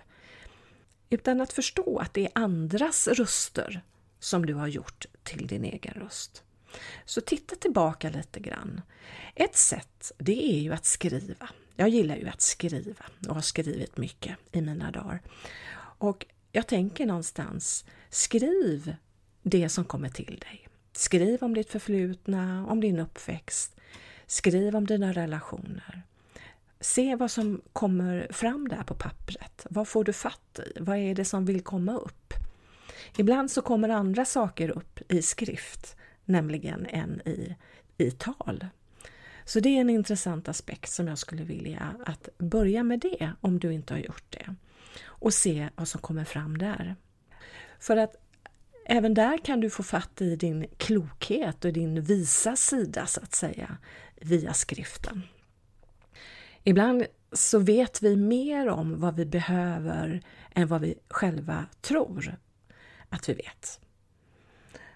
Utan 1.10 1.40
att 1.40 1.52
förstå 1.52 1.98
att 1.98 2.14
det 2.14 2.24
är 2.24 2.30
andras 2.34 3.08
röster 3.08 3.82
som 4.18 4.46
du 4.46 4.54
har 4.54 4.66
gjort 4.66 5.06
till 5.22 5.46
din 5.46 5.64
egen 5.64 5.94
röst. 5.94 6.42
Så 7.04 7.20
titta 7.20 7.56
tillbaka 7.56 8.10
lite 8.10 8.40
grann. 8.40 8.80
Ett 9.34 9.56
sätt, 9.56 10.12
det 10.18 10.52
är 10.54 10.58
ju 10.58 10.72
att 10.72 10.84
skriva. 10.84 11.48
Jag 11.76 11.88
gillar 11.88 12.16
ju 12.16 12.28
att 12.28 12.40
skriva 12.40 13.04
och 13.28 13.34
har 13.34 13.42
skrivit 13.42 13.96
mycket 13.96 14.36
i 14.52 14.60
mina 14.60 14.90
dagar. 14.90 15.20
Och 15.98 16.26
jag 16.56 16.66
tänker 16.66 17.06
någonstans, 17.06 17.84
skriv 18.10 18.96
det 19.42 19.68
som 19.68 19.84
kommer 19.84 20.08
till 20.08 20.42
dig. 20.50 20.68
Skriv 20.92 21.42
om 21.42 21.54
ditt 21.54 21.70
förflutna, 21.70 22.66
om 22.66 22.80
din 22.80 22.98
uppväxt. 22.98 23.76
Skriv 24.26 24.76
om 24.76 24.86
dina 24.86 25.12
relationer. 25.12 26.02
Se 26.80 27.16
vad 27.16 27.30
som 27.30 27.60
kommer 27.72 28.28
fram 28.30 28.68
där 28.68 28.82
på 28.82 28.94
pappret. 28.94 29.66
Vad 29.70 29.88
får 29.88 30.04
du 30.04 30.12
fatt 30.12 30.58
i? 30.58 30.80
Vad 30.80 30.96
är 30.96 31.14
det 31.14 31.24
som 31.24 31.44
vill 31.44 31.62
komma 31.62 31.96
upp? 31.96 32.32
Ibland 33.16 33.50
så 33.50 33.62
kommer 33.62 33.88
andra 33.88 34.24
saker 34.24 34.68
upp 34.70 35.12
i 35.12 35.22
skrift, 35.22 35.96
nämligen 36.24 36.86
än 36.86 37.20
i, 37.24 37.56
i 37.98 38.10
tal. 38.10 38.66
Så 39.44 39.60
det 39.60 39.68
är 39.68 39.80
en 39.80 39.90
intressant 39.90 40.48
aspekt 40.48 40.90
som 40.90 41.08
jag 41.08 41.18
skulle 41.18 41.44
vilja 41.44 41.94
att 42.06 42.28
börja 42.38 42.82
med 42.82 43.00
det 43.00 43.32
om 43.40 43.58
du 43.58 43.72
inte 43.72 43.94
har 43.94 43.98
gjort 43.98 44.24
det 44.30 44.54
och 45.04 45.34
se 45.34 45.68
vad 45.76 45.88
som 45.88 46.00
kommer 46.00 46.24
fram 46.24 46.58
där. 46.58 46.96
För 47.78 47.96
att 47.96 48.16
även 48.86 49.14
där 49.14 49.38
kan 49.38 49.60
du 49.60 49.70
få 49.70 49.82
fatt 49.82 50.20
i 50.20 50.36
din 50.36 50.66
klokhet 50.76 51.64
och 51.64 51.72
din 51.72 52.02
visa 52.02 52.56
sida 52.56 53.06
så 53.06 53.20
att 53.20 53.34
säga 53.34 53.78
via 54.20 54.52
skriften. 54.52 55.22
Ibland 56.62 57.06
så 57.32 57.58
vet 57.58 58.02
vi 58.02 58.16
mer 58.16 58.68
om 58.68 59.00
vad 59.00 59.16
vi 59.16 59.26
behöver 59.26 60.22
än 60.54 60.68
vad 60.68 60.80
vi 60.80 60.94
själva 61.08 61.66
tror 61.80 62.36
att 63.08 63.28
vi 63.28 63.32
vet. 63.32 63.80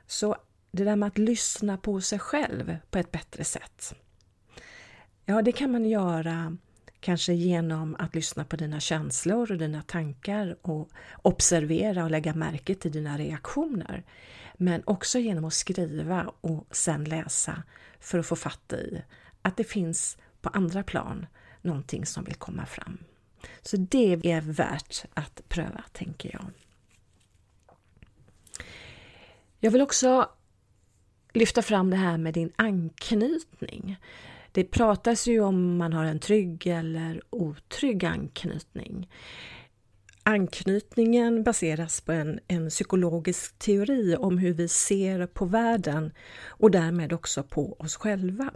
Så 0.07 0.37
det 0.71 0.85
där 0.85 0.97
med 0.97 1.07
att 1.07 1.19
lyssna 1.19 1.77
på 1.77 2.01
sig 2.01 2.19
själv 2.19 2.77
på 2.91 2.99
ett 2.99 3.13
bättre 3.13 3.45
sätt. 3.45 3.95
Ja, 5.25 5.43
det 5.43 5.53
kan 5.53 5.73
man 5.73 5.85
göra 5.85 6.57
kanske 7.01 7.33
genom 7.33 7.97
att 7.99 8.15
lyssna 8.15 8.45
på 8.45 8.57
dina 8.57 8.81
känslor 8.81 9.53
och 9.53 9.59
dina 9.59 9.83
tankar 9.83 10.57
och 10.63 10.91
observera 11.23 12.05
och 12.05 12.11
lägga 12.11 12.35
märke 12.35 12.75
till 12.75 12.93
dina 12.93 13.19
reaktioner. 13.19 14.03
Men 14.57 14.83
också 14.87 15.19
genom 15.19 15.45
att 15.45 15.55
skriva 15.55 16.33
och 16.41 16.67
sen 16.71 17.05
läsa 17.05 17.63
för 18.01 18.19
att 18.19 18.27
få 18.27 18.37
fatt 18.37 18.73
i 18.73 19.03
att 19.43 19.57
det 19.57 19.65
finns 19.65 20.19
på 20.41 20.49
andra 20.49 20.83
plan 20.83 21.27
någonting 21.63 22.07
som 22.07 22.25
vill 22.25 22.35
komma 22.35 22.67
fram. 22.67 22.99
Så 23.63 23.77
det 23.77 24.33
är 24.33 24.41
värt 24.41 25.05
att 25.15 25.49
pröva, 25.49 25.85
tänker 25.93 26.31
jag. 26.33 26.51
Jag 29.61 29.71
vill 29.71 29.83
också 29.83 30.29
lyfta 31.33 31.63
fram 31.63 31.91
det 31.91 31.97
här 31.97 32.19
med 32.19 32.35
din 32.35 32.53
anknytning. 32.57 33.97
Det 34.53 34.65
pratas 34.65 35.27
ju 35.27 35.41
om 35.41 35.77
man 35.77 35.93
har 35.93 36.05
en 36.05 36.19
trygg 36.19 36.67
eller 36.67 37.23
otrygg 37.31 38.05
anknytning. 38.05 39.09
Anknytningen 40.23 41.43
baseras 41.43 42.01
på 42.01 42.13
en, 42.13 42.41
en 42.49 42.69
psykologisk 42.69 43.59
teori 43.59 44.17
om 44.17 44.39
hur 44.39 44.53
vi 44.53 44.69
ser 44.69 45.27
på 45.27 45.45
världen 45.45 46.13
och 46.47 46.71
därmed 46.71 47.13
också 47.13 47.43
på 47.43 47.77
oss 47.79 47.97
själva. 47.97 48.51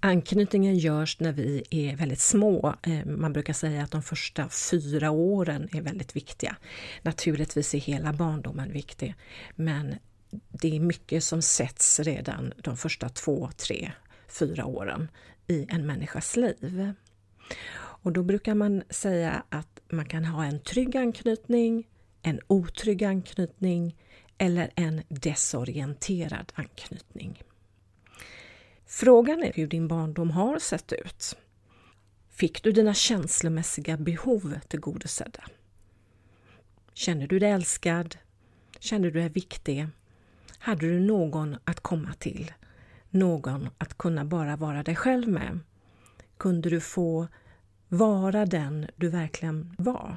Anknytningen 0.00 0.78
görs 0.78 1.20
när 1.20 1.32
vi 1.32 1.62
är 1.70 1.96
väldigt 1.96 2.20
små. 2.20 2.74
Eh, 2.82 3.06
man 3.06 3.32
brukar 3.32 3.52
säga 3.52 3.82
att 3.82 3.90
de 3.90 4.02
första 4.02 4.48
fyra 4.48 5.10
åren 5.10 5.68
är 5.72 5.82
väldigt 5.82 6.16
viktiga. 6.16 6.56
Naturligtvis 7.02 7.74
är 7.74 7.78
hela 7.78 8.12
barndomen 8.12 8.72
viktig, 8.72 9.14
men 9.54 9.94
det 10.48 10.76
är 10.76 10.80
mycket 10.80 11.24
som 11.24 11.42
sätts 11.42 12.00
redan 12.00 12.52
de 12.56 12.76
första 12.76 13.08
två, 13.08 13.50
tre, 13.56 13.92
fyra 14.28 14.66
åren 14.66 15.08
i 15.46 15.66
en 15.68 15.86
människas 15.86 16.36
liv. 16.36 16.92
Och 17.76 18.12
då 18.12 18.22
brukar 18.22 18.54
man 18.54 18.82
säga 18.90 19.42
att 19.48 19.80
man 19.88 20.04
kan 20.04 20.24
ha 20.24 20.44
en 20.44 20.60
trygg 20.60 20.96
anknytning, 20.96 21.88
en 22.22 22.40
otrygg 22.46 23.04
anknytning 23.04 23.96
eller 24.38 24.70
en 24.74 25.02
desorienterad 25.08 26.52
anknytning. 26.54 27.42
Frågan 28.86 29.42
är 29.42 29.52
hur 29.52 29.66
din 29.66 29.88
barndom 29.88 30.30
har 30.30 30.58
sett 30.58 30.92
ut. 30.92 31.36
Fick 32.30 32.62
du 32.62 32.72
dina 32.72 32.94
känslomässiga 32.94 33.96
behov 33.96 34.58
tillgodosedda? 34.68 35.44
Känner 36.94 37.26
du 37.26 37.38
dig 37.38 37.50
älskad? 37.50 38.16
Kände 38.78 39.10
du 39.10 39.20
dig 39.20 39.28
viktig? 39.28 39.86
Hade 40.58 40.86
du 40.86 41.00
någon 41.00 41.56
att 41.64 41.80
komma 41.80 42.12
till? 42.18 42.52
Någon 43.14 43.68
att 43.78 43.98
kunna 43.98 44.24
bara 44.24 44.56
vara 44.56 44.82
dig 44.82 44.96
själv 44.96 45.28
med? 45.28 45.58
Kunde 46.36 46.70
du 46.70 46.80
få 46.80 47.28
vara 47.88 48.46
den 48.46 48.86
du 48.96 49.08
verkligen 49.08 49.74
var? 49.78 50.16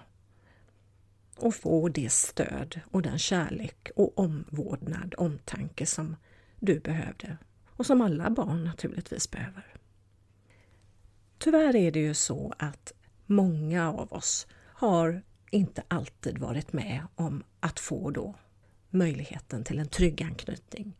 Och 1.36 1.56
få 1.56 1.89
det 1.89 2.12
stöd 2.12 2.80
och 2.92 3.01
den 3.01 3.20
kärlek 3.20 3.89
och 3.96 4.20
omvårdnad, 4.20 5.16
omtanke 5.18 5.86
som 5.86 6.16
du 6.60 6.80
behövde 6.80 7.38
och 7.68 7.86
som 7.86 8.01
alla 8.01 8.30
barn 8.30 8.63
naturligtvis 8.63 9.32
behöver. 9.32 9.74
Tyvärr 11.38 11.76
är 11.76 11.91
det 11.91 12.00
ju 12.00 12.13
så 12.13 12.54
att 12.60 12.93
många 13.26 13.93
av 13.93 14.13
oss 14.13 14.48
har 14.54 15.21
inte 15.52 15.84
alltid 15.88 16.38
varit 16.38 16.74
med 16.74 17.08
om 17.15 17.43
att 17.60 17.80
få 17.80 18.12
då 18.12 18.36
möjligheten 18.89 19.63
till 19.63 19.80
en 19.80 19.88
trygg 19.88 20.23
anknytning. 20.23 20.93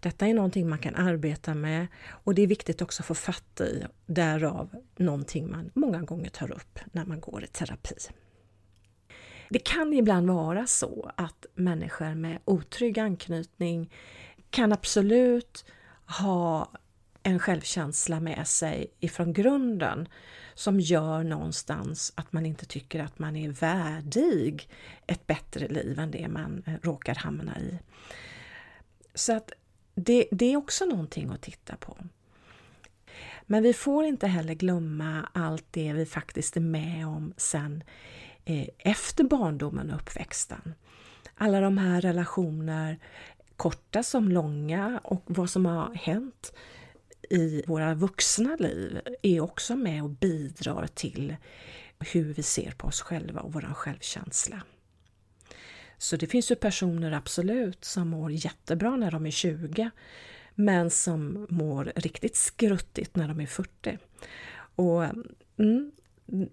Detta 0.00 0.26
är 0.26 0.34
någonting 0.34 0.68
man 0.68 0.78
kan 0.78 0.94
arbeta 0.94 1.54
med 1.54 1.86
och 2.08 2.34
det 2.34 2.42
är 2.42 2.46
viktigt 2.46 2.82
också 2.82 3.02
att 3.02 3.06
få 3.06 3.14
fatt 3.14 3.60
i, 3.60 3.84
därav 4.06 4.82
någonting 4.96 5.50
man 5.50 5.70
många 5.74 6.02
gånger 6.02 6.30
tar 6.30 6.52
upp 6.52 6.78
när 6.92 7.04
man 7.04 7.20
går 7.20 7.44
i 7.44 7.46
terapi. 7.46 7.94
Det 9.48 9.58
kan 9.58 9.92
ibland 9.92 10.26
vara 10.26 10.66
så 10.66 11.10
att 11.16 11.46
människor 11.54 12.14
med 12.14 12.38
otrygg 12.44 12.98
anknytning 12.98 13.92
kan 14.50 14.72
absolut 14.72 15.64
ha 16.06 16.70
en 17.22 17.38
självkänsla 17.38 18.20
med 18.20 18.46
sig 18.46 18.86
ifrån 19.00 19.32
grunden 19.32 20.08
som 20.56 20.80
gör 20.80 21.24
någonstans 21.24 22.12
att 22.14 22.32
man 22.32 22.46
inte 22.46 22.66
tycker 22.66 23.00
att 23.00 23.18
man 23.18 23.36
är 23.36 23.48
värdig 23.48 24.68
ett 25.06 25.26
bättre 25.26 25.68
liv 25.68 25.98
än 25.98 26.10
det 26.10 26.28
man 26.28 26.62
eh, 26.66 26.74
råkar 26.82 27.14
hamna 27.14 27.58
i. 27.60 27.78
Så 29.14 29.36
att 29.36 29.52
det, 29.94 30.28
det 30.30 30.52
är 30.52 30.56
också 30.56 30.84
någonting 30.84 31.30
att 31.30 31.42
titta 31.42 31.76
på. 31.76 31.96
Men 33.42 33.62
vi 33.62 33.72
får 33.72 34.04
inte 34.04 34.26
heller 34.26 34.54
glömma 34.54 35.28
allt 35.32 35.66
det 35.70 35.92
vi 35.92 36.06
faktiskt 36.06 36.56
är 36.56 36.60
med 36.60 37.06
om 37.06 37.34
sen 37.36 37.84
eh, 38.44 38.68
efter 38.78 39.24
barndomen 39.24 39.90
och 39.90 39.96
uppväxten. 39.96 40.74
Alla 41.34 41.60
de 41.60 41.78
här 41.78 42.00
relationer, 42.00 42.98
korta 43.56 44.02
som 44.02 44.28
långa 44.28 45.00
och 45.04 45.22
vad 45.26 45.50
som 45.50 45.66
har 45.66 45.94
hänt 45.94 46.52
i 47.30 47.62
våra 47.66 47.94
vuxna 47.94 48.56
liv 48.58 49.00
är 49.22 49.40
också 49.40 49.76
med 49.76 50.02
och 50.02 50.10
bidrar 50.10 50.86
till 50.86 51.36
hur 51.98 52.34
vi 52.34 52.42
ser 52.42 52.70
på 52.70 52.86
oss 52.86 53.00
själva 53.00 53.40
och 53.40 53.52
vår 53.52 53.74
självkänsla. 53.74 54.62
Så 55.98 56.16
det 56.16 56.26
finns 56.26 56.50
ju 56.50 56.56
personer 56.56 57.12
absolut 57.12 57.84
som 57.84 58.08
mår 58.08 58.32
jättebra 58.32 58.96
när 58.96 59.10
de 59.10 59.26
är 59.26 59.30
20 59.30 59.90
men 60.54 60.90
som 60.90 61.46
mår 61.50 61.92
riktigt 61.96 62.36
skruttigt 62.36 63.16
när 63.16 63.28
de 63.28 63.40
är 63.40 63.46
40. 63.46 63.98
Och 64.76 65.04
mm, 65.56 65.92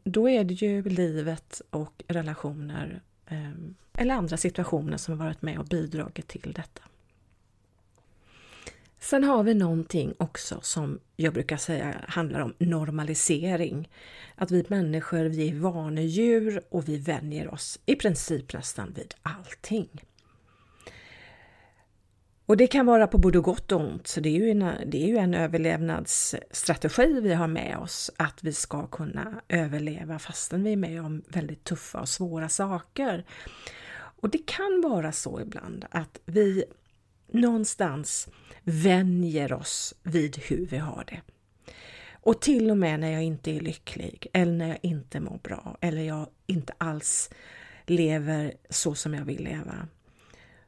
då 0.03 0.29
är 0.29 0.43
det 0.43 0.53
ju 0.53 0.83
livet 0.83 1.61
och 1.69 2.03
relationer 2.07 3.01
ehm, 3.27 3.75
eller 3.93 4.15
andra 4.15 4.37
situationer 4.37 4.97
som 4.97 5.19
har 5.19 5.25
varit 5.25 5.41
med 5.41 5.59
och 5.59 5.65
bidragit 5.65 6.27
till 6.27 6.53
detta. 6.53 6.83
Sen 9.03 9.23
har 9.23 9.43
vi 9.43 9.53
någonting 9.53 10.13
också 10.17 10.59
som 10.61 10.99
jag 11.15 11.33
brukar 11.33 11.57
säga 11.57 11.95
handlar 12.07 12.39
om 12.39 12.53
normalisering. 12.57 13.89
Att 14.35 14.51
vi 14.51 14.65
människor, 14.67 15.25
vi 15.25 15.49
är 15.49 15.55
vanedjur 15.55 16.61
och 16.69 16.89
vi 16.89 16.97
vänjer 16.97 17.53
oss 17.53 17.79
i 17.85 17.95
princip 17.95 18.53
nästan 18.53 18.93
vid 18.93 19.13
allting. 19.21 19.89
Och 22.45 22.57
det 22.57 22.67
kan 22.67 22.85
vara 22.85 23.07
på 23.07 23.17
både 23.17 23.39
gott 23.39 23.71
och 23.71 23.81
ont, 23.81 24.07
så 24.07 24.19
det 24.19 24.29
är 24.29 24.39
ju 24.39 24.51
en, 24.51 24.59
det 24.85 25.03
är 25.03 25.07
ju 25.07 25.17
en 25.17 25.33
överlevnadsstrategi 25.33 27.19
vi 27.21 27.33
har 27.33 27.47
med 27.47 27.77
oss, 27.77 28.11
att 28.17 28.43
vi 28.43 28.53
ska 28.53 28.87
kunna 28.87 29.41
överleva 29.49 30.19
fastän 30.19 30.63
vi 30.63 30.71
är 30.71 30.77
med 30.77 31.05
om 31.05 31.21
väldigt 31.27 31.63
tuffa 31.63 31.99
och 32.01 32.09
svåra 32.09 32.49
saker. 32.49 33.25
Och 34.21 34.29
det 34.29 34.45
kan 34.45 34.81
vara 34.83 35.11
så 35.11 35.41
ibland 35.41 35.85
att 35.91 36.19
vi 36.25 36.63
någonstans 37.31 38.27
vänjer 38.63 39.53
oss 39.53 39.93
vid 40.03 40.37
hur 40.37 40.65
vi 40.65 40.77
har 40.77 41.05
det. 41.07 41.21
Och 42.11 42.41
till 42.41 42.71
och 42.71 42.77
med 42.77 42.99
när 42.99 43.11
jag 43.11 43.23
inte 43.23 43.51
är 43.51 43.59
lycklig 43.59 44.27
eller 44.33 44.51
när 44.51 44.67
jag 44.67 44.79
inte 44.81 45.19
mår 45.19 45.39
bra 45.43 45.77
eller 45.81 46.01
jag 46.01 46.27
inte 46.47 46.73
alls 46.77 47.29
lever 47.85 48.53
så 48.69 48.95
som 48.95 49.13
jag 49.13 49.25
vill 49.25 49.43
leva 49.43 49.87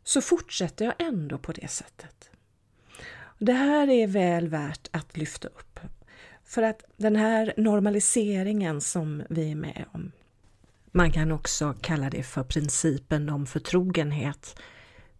så 0.03 0.21
fortsätter 0.21 0.85
jag 0.85 0.93
ändå 0.99 1.37
på 1.37 1.51
det 1.51 1.67
sättet. 1.67 2.29
Det 3.39 3.53
här 3.53 3.89
är 3.89 4.07
väl 4.07 4.47
värt 4.47 4.89
att 4.91 5.17
lyfta 5.17 5.47
upp. 5.47 5.79
För 6.43 6.61
att 6.61 6.83
den 6.97 7.15
här 7.15 7.53
normaliseringen 7.57 8.81
som 8.81 9.23
vi 9.29 9.51
är 9.51 9.55
med 9.55 9.85
om, 9.91 10.11
man 10.91 11.11
kan 11.11 11.31
också 11.31 11.75
kalla 11.81 12.09
det 12.09 12.23
för 12.23 12.43
principen 12.43 13.29
om 13.29 13.45
förtrogenhet 13.45 14.55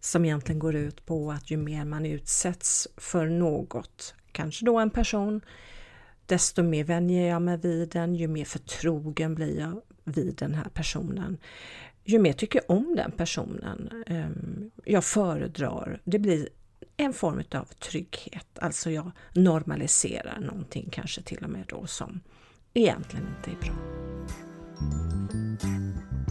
som 0.00 0.24
egentligen 0.24 0.58
går 0.58 0.74
ut 0.74 1.06
på 1.06 1.32
att 1.32 1.50
ju 1.50 1.56
mer 1.56 1.84
man 1.84 2.06
utsätts 2.06 2.88
för 2.96 3.26
något, 3.26 4.14
kanske 4.32 4.64
då 4.64 4.78
en 4.78 4.90
person, 4.90 5.40
desto 6.26 6.62
mer 6.62 6.84
vänjer 6.84 7.28
jag 7.28 7.42
mig 7.42 7.56
vid 7.56 7.88
den, 7.88 8.14
ju 8.14 8.28
mer 8.28 8.44
förtrogen 8.44 9.34
blir 9.34 9.60
jag 9.60 9.80
vid 10.04 10.34
den 10.36 10.54
här 10.54 10.68
personen. 10.74 11.38
Ju 12.04 12.18
mer 12.18 12.32
tycker 12.32 12.60
jag 12.66 12.76
om 12.76 12.96
den 12.96 13.12
personen 13.12 14.04
ehm, 14.06 14.70
jag 14.84 15.04
föredrar, 15.04 16.00
det 16.04 16.18
blir 16.18 16.48
en 16.96 17.12
form 17.12 17.42
av 17.50 17.64
trygghet, 17.64 18.58
alltså 18.58 18.90
jag 18.90 19.10
normaliserar 19.32 20.40
någonting 20.40 20.88
kanske 20.92 21.22
till 21.22 21.44
och 21.44 21.50
med 21.50 21.64
då 21.68 21.86
som 21.86 22.20
egentligen 22.74 23.26
inte 23.36 23.50
är 23.50 23.56
bra. 23.60 23.76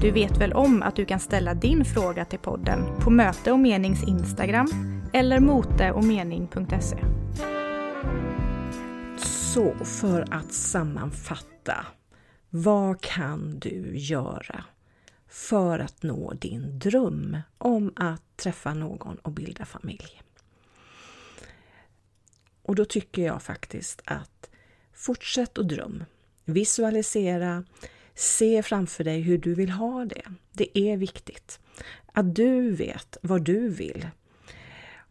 Du 0.02 0.12
vet 0.12 0.38
väl 0.38 0.54
om 0.54 0.82
att 0.82 0.96
du 0.96 1.06
kan 1.06 1.20
ställa 1.20 1.54
din 1.54 1.86
fråga 1.86 2.26
till 2.26 2.40
podden 2.40 3.00
på 3.00 3.10
Möte 3.10 3.52
och 3.52 3.60
Menings 3.60 4.04
Instagram 4.04 4.68
eller 5.14 5.40
moteochmening.se. 5.40 6.98
Så 9.18 9.74
för 9.86 10.34
att 10.34 10.54
sammanfatta, 10.54 11.86
vad 12.50 13.02
kan 13.02 13.60
du 13.60 13.98
göra 13.98 14.64
för 15.28 15.80
att 15.80 16.04
nå 16.04 16.34
din 16.34 16.80
dröm 16.80 17.38
om 17.58 17.94
att 17.96 18.38
träffa 18.38 18.74
någon 18.74 19.16
och 19.16 19.32
bilda 19.32 19.66
familj? 19.66 20.22
Och 22.62 22.76
då 22.76 22.86
tycker 22.86 23.22
jag 23.22 23.42
faktiskt 23.42 24.02
att 24.06 24.50
fortsätt 24.94 25.58
att 25.58 25.70
dröm. 25.70 26.04
Visualisera, 26.46 27.64
se 28.16 28.64
framför 28.64 29.04
dig 29.04 29.22
hur 29.22 29.38
du 29.38 29.54
vill 29.54 29.70
ha 29.70 30.06
det. 30.06 30.24
Det 30.52 30.80
är 30.80 30.98
viktigt 30.98 31.60
att 32.14 32.36
du 32.36 32.72
vet 32.72 33.18
vad 33.22 33.42
du 33.42 33.70
vill. 33.70 34.08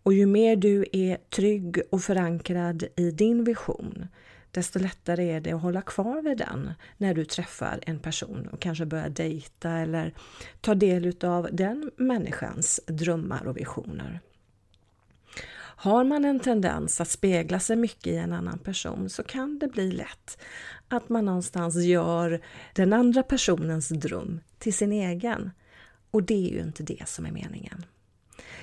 Och 0.02 0.12
ju 0.12 0.26
mer 0.26 0.56
du 0.56 0.84
är 0.92 1.16
trygg 1.16 1.80
och 1.90 2.02
förankrad 2.02 2.84
i 2.96 3.10
din 3.10 3.44
vision, 3.44 4.06
desto 4.50 4.78
lättare 4.78 5.30
är 5.30 5.40
det 5.40 5.52
att 5.52 5.62
hålla 5.62 5.82
kvar 5.82 6.22
vid 6.22 6.38
den 6.38 6.72
när 6.96 7.14
du 7.14 7.24
träffar 7.24 7.80
en 7.82 7.98
person 7.98 8.48
och 8.52 8.60
kanske 8.60 8.86
börjar 8.86 9.08
dejta 9.08 9.70
eller 9.70 10.14
ta 10.60 10.74
del 10.74 11.16
av 11.24 11.48
den 11.52 11.90
människans 11.96 12.80
drömmar 12.86 13.46
och 13.46 13.56
visioner. 13.56 14.20
Har 15.76 16.04
man 16.04 16.24
en 16.24 16.40
tendens 16.40 17.00
att 17.00 17.08
spegla 17.08 17.60
sig 17.60 17.76
mycket 17.76 18.06
i 18.06 18.16
en 18.16 18.32
annan 18.32 18.58
person 18.58 19.10
så 19.10 19.22
kan 19.22 19.58
det 19.58 19.68
bli 19.68 19.92
lätt 19.92 20.38
att 20.88 21.08
man 21.08 21.24
någonstans 21.24 21.76
gör 21.76 22.40
den 22.74 22.92
andra 22.92 23.22
personens 23.22 23.88
dröm 23.88 24.40
till 24.58 24.74
sin 24.74 24.92
egen. 24.92 25.50
Och 26.10 26.22
det 26.22 26.46
är 26.46 26.52
ju 26.52 26.60
inte 26.60 26.82
det 26.82 27.08
som 27.08 27.26
är 27.26 27.32
meningen. 27.32 27.84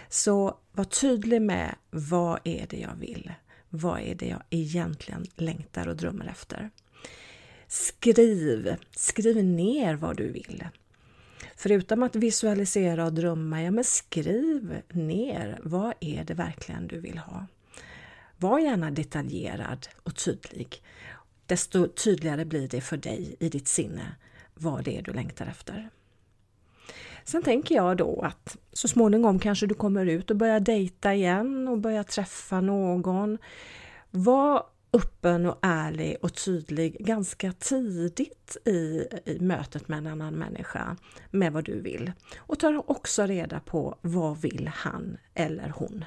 Så 0.10 0.58
var 0.72 0.84
tydlig 0.84 1.42
med 1.42 1.76
vad 1.90 2.40
är 2.44 2.66
det 2.70 2.78
jag 2.78 2.96
vill? 2.96 3.32
Vad 3.70 4.00
är 4.00 4.16
det 4.16 4.28
jag 4.28 4.44
egentligen 4.50 5.26
längtar 5.36 5.88
och 5.88 5.96
drömmer 5.96 6.26
efter? 6.26 6.70
Skriv, 7.68 8.76
skriv 8.92 9.44
ner 9.44 9.96
vad 9.96 10.18
du 10.18 10.32
vill. 10.32 10.68
Förutom 11.56 12.04
att 12.04 12.16
visualisera 12.16 13.06
och 13.06 13.14
drömma, 13.14 13.64
ja 13.64 13.72
men 13.72 13.84
skriv 13.84 14.82
ner 14.90 15.60
vad 15.64 15.94
är 16.00 16.24
det 16.24 16.34
verkligen 16.34 16.88
du 16.88 17.00
vill 17.00 17.18
ha. 17.18 17.46
Var 18.38 18.60
gärna 18.60 18.92
detaljerad 18.92 19.88
och 20.04 20.16
tydlig. 20.16 20.84
Desto 21.52 21.88
tydligare 21.88 22.46
blir 22.46 22.68
det 22.68 22.82
för 22.82 22.98
dig 22.98 23.36
i 23.40 23.50
ditt 23.50 23.68
sinne 23.68 24.16
vad 24.54 24.84
det 24.84 24.98
är 24.98 25.02
du 25.02 25.14
längtar 25.14 25.46
efter. 25.46 25.90
Sen 27.24 27.44
tänker 27.44 27.76
jag 27.76 27.98
då 27.98 28.22
att 28.22 28.58
så 28.74 28.88
småningom 28.88 29.40
kanske 29.40 29.68
du 29.68 29.74
kommer 29.74 30.06
ut 30.06 30.30
och 30.30 30.38
börjar 30.38 30.60
dejta 30.60 31.14
igen 31.14 31.68
och 31.68 31.78
börjar 31.78 32.04
träffa 32.04 32.62
någon. 32.62 33.38
Var 34.12 34.64
öppen 34.94 35.46
och 35.46 35.58
ärlig 35.62 36.18
och 36.22 36.34
tydlig 36.34 37.06
ganska 37.06 37.52
tidigt 37.52 38.58
i, 38.66 39.08
i 39.26 39.38
mötet 39.40 39.88
med 39.88 39.98
en 39.98 40.08
annan 40.08 40.34
människa 40.34 40.98
med 41.32 41.54
vad 41.54 41.66
du 41.66 41.82
vill. 41.82 42.12
Och 42.38 42.60
ta 42.60 42.84
också 42.88 43.26
reda 43.26 43.60
på 43.60 43.98
vad 44.02 44.42
vill 44.42 44.68
han 44.74 45.18
eller 45.34 45.70
hon. 45.70 46.06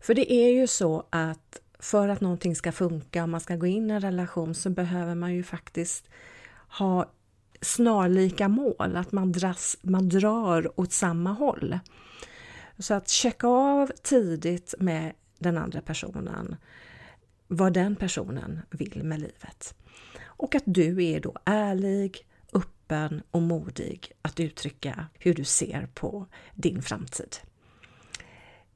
För 0.00 0.14
det 0.14 0.32
är 0.32 0.50
ju 0.50 0.66
så 0.66 1.06
att 1.10 1.60
för 1.78 2.08
att 2.08 2.20
någonting 2.20 2.56
ska 2.56 2.72
funka 2.72 3.22
och 3.22 3.28
man 3.28 3.40
ska 3.40 3.56
gå 3.56 3.66
in 3.66 3.90
i 3.90 3.94
en 3.94 4.00
relation 4.00 4.54
så 4.54 4.70
behöver 4.70 5.14
man 5.14 5.34
ju 5.34 5.42
faktiskt 5.42 6.08
ha 6.68 7.10
snarlika 7.60 8.48
mål, 8.48 8.96
att 8.96 9.12
man, 9.12 9.32
dras, 9.32 9.76
man 9.82 10.08
drar 10.08 10.80
åt 10.80 10.92
samma 10.92 11.32
håll. 11.32 11.78
Så 12.78 12.94
att 12.94 13.08
checka 13.08 13.46
av 13.46 13.90
tidigt 14.02 14.74
med 14.78 15.12
den 15.38 15.58
andra 15.58 15.80
personen 15.80 16.56
vad 17.48 17.72
den 17.72 17.96
personen 17.96 18.60
vill 18.70 19.02
med 19.04 19.20
livet. 19.20 19.74
Och 20.24 20.54
att 20.54 20.62
du 20.66 21.04
är 21.04 21.20
då 21.20 21.36
ärlig, 21.44 22.26
öppen 22.52 23.22
och 23.30 23.42
modig 23.42 24.12
att 24.22 24.40
uttrycka 24.40 25.06
hur 25.18 25.34
du 25.34 25.44
ser 25.44 25.88
på 25.94 26.26
din 26.54 26.82
framtid. 26.82 27.36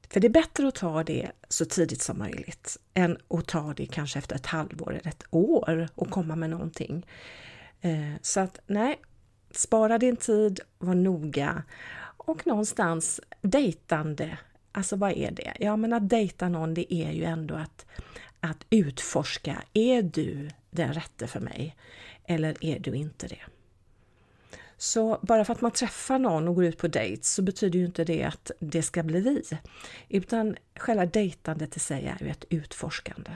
För 0.09 0.19
det 0.19 0.27
är 0.27 0.29
bättre 0.29 0.67
att 0.67 0.75
ta 0.75 1.03
det 1.03 1.31
så 1.49 1.65
tidigt 1.65 2.01
som 2.01 2.17
möjligt 2.17 2.77
än 2.93 3.17
att 3.27 3.47
ta 3.47 3.73
det 3.73 3.85
kanske 3.85 4.19
efter 4.19 4.35
ett 4.35 4.45
halvår 4.45 4.91
eller 4.91 5.09
ett 5.09 5.23
år 5.29 5.89
och 5.95 6.09
komma 6.09 6.35
med 6.35 6.49
någonting. 6.49 7.05
Eh, 7.81 8.13
så 8.21 8.39
att 8.39 8.59
nej, 8.67 8.99
spara 9.51 9.97
din 9.97 10.17
tid, 10.17 10.59
var 10.77 10.95
noga 10.95 11.63
och 12.17 12.47
någonstans 12.47 13.21
dejtande. 13.41 14.37
Alltså 14.71 14.95
vad 14.95 15.11
är 15.11 15.31
det? 15.31 15.53
Ja 15.59 15.75
men 15.75 15.93
att 15.93 16.09
dejta 16.09 16.49
någon 16.49 16.73
det 16.73 16.93
är 16.93 17.11
ju 17.11 17.23
ändå 17.23 17.55
att, 17.55 17.85
att 18.39 18.65
utforska, 18.69 19.63
är 19.73 20.01
du 20.01 20.49
den 20.71 20.93
rätte 20.93 21.27
för 21.27 21.39
mig? 21.39 21.75
Eller 22.25 22.65
är 22.65 22.79
du 22.79 22.95
inte 22.95 23.27
det? 23.27 23.41
Så 24.81 25.19
bara 25.21 25.45
för 25.45 25.53
att 25.53 25.61
man 25.61 25.71
träffar 25.71 26.19
någon 26.19 26.47
och 26.47 26.55
går 26.55 26.65
ut 26.65 26.77
på 26.77 26.87
dejt 26.87 27.23
så 27.23 27.41
betyder 27.41 27.79
ju 27.79 27.85
inte 27.85 28.03
det 28.03 28.23
att 28.23 28.51
det 28.59 28.81
ska 28.81 29.03
bli 29.03 29.19
vi. 29.19 29.43
Utan 30.09 30.57
själva 30.75 31.05
dejtandet 31.05 31.77
i 31.77 31.79
sig 31.79 32.05
är 32.05 32.17
ju 32.25 32.29
ett 32.29 32.45
utforskande. 32.49 33.31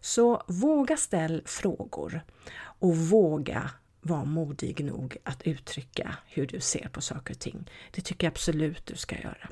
Så 0.00 0.42
våga 0.46 0.96
ställ 0.96 1.42
frågor 1.44 2.20
och 2.58 2.96
våga 2.96 3.70
vara 4.00 4.24
modig 4.24 4.84
nog 4.84 5.16
att 5.22 5.42
uttrycka 5.42 6.16
hur 6.26 6.46
du 6.46 6.60
ser 6.60 6.88
på 6.88 7.00
saker 7.00 7.34
och 7.34 7.40
ting. 7.40 7.70
Det 7.90 8.00
tycker 8.00 8.26
jag 8.26 8.32
absolut 8.32 8.86
du 8.86 8.96
ska 8.96 9.16
göra. 9.20 9.48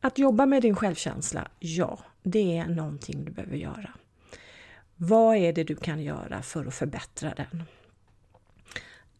Att 0.00 0.18
jobba 0.18 0.46
med 0.46 0.62
din 0.62 0.76
självkänsla, 0.76 1.48
ja, 1.58 1.98
det 2.22 2.56
är 2.56 2.66
någonting 2.66 3.24
du 3.24 3.32
behöver 3.32 3.56
göra. 3.56 3.92
Vad 4.96 5.36
är 5.36 5.52
det 5.52 5.64
du 5.64 5.76
kan 5.76 6.02
göra 6.02 6.42
för 6.42 6.66
att 6.66 6.74
förbättra 6.74 7.34
den? 7.34 7.62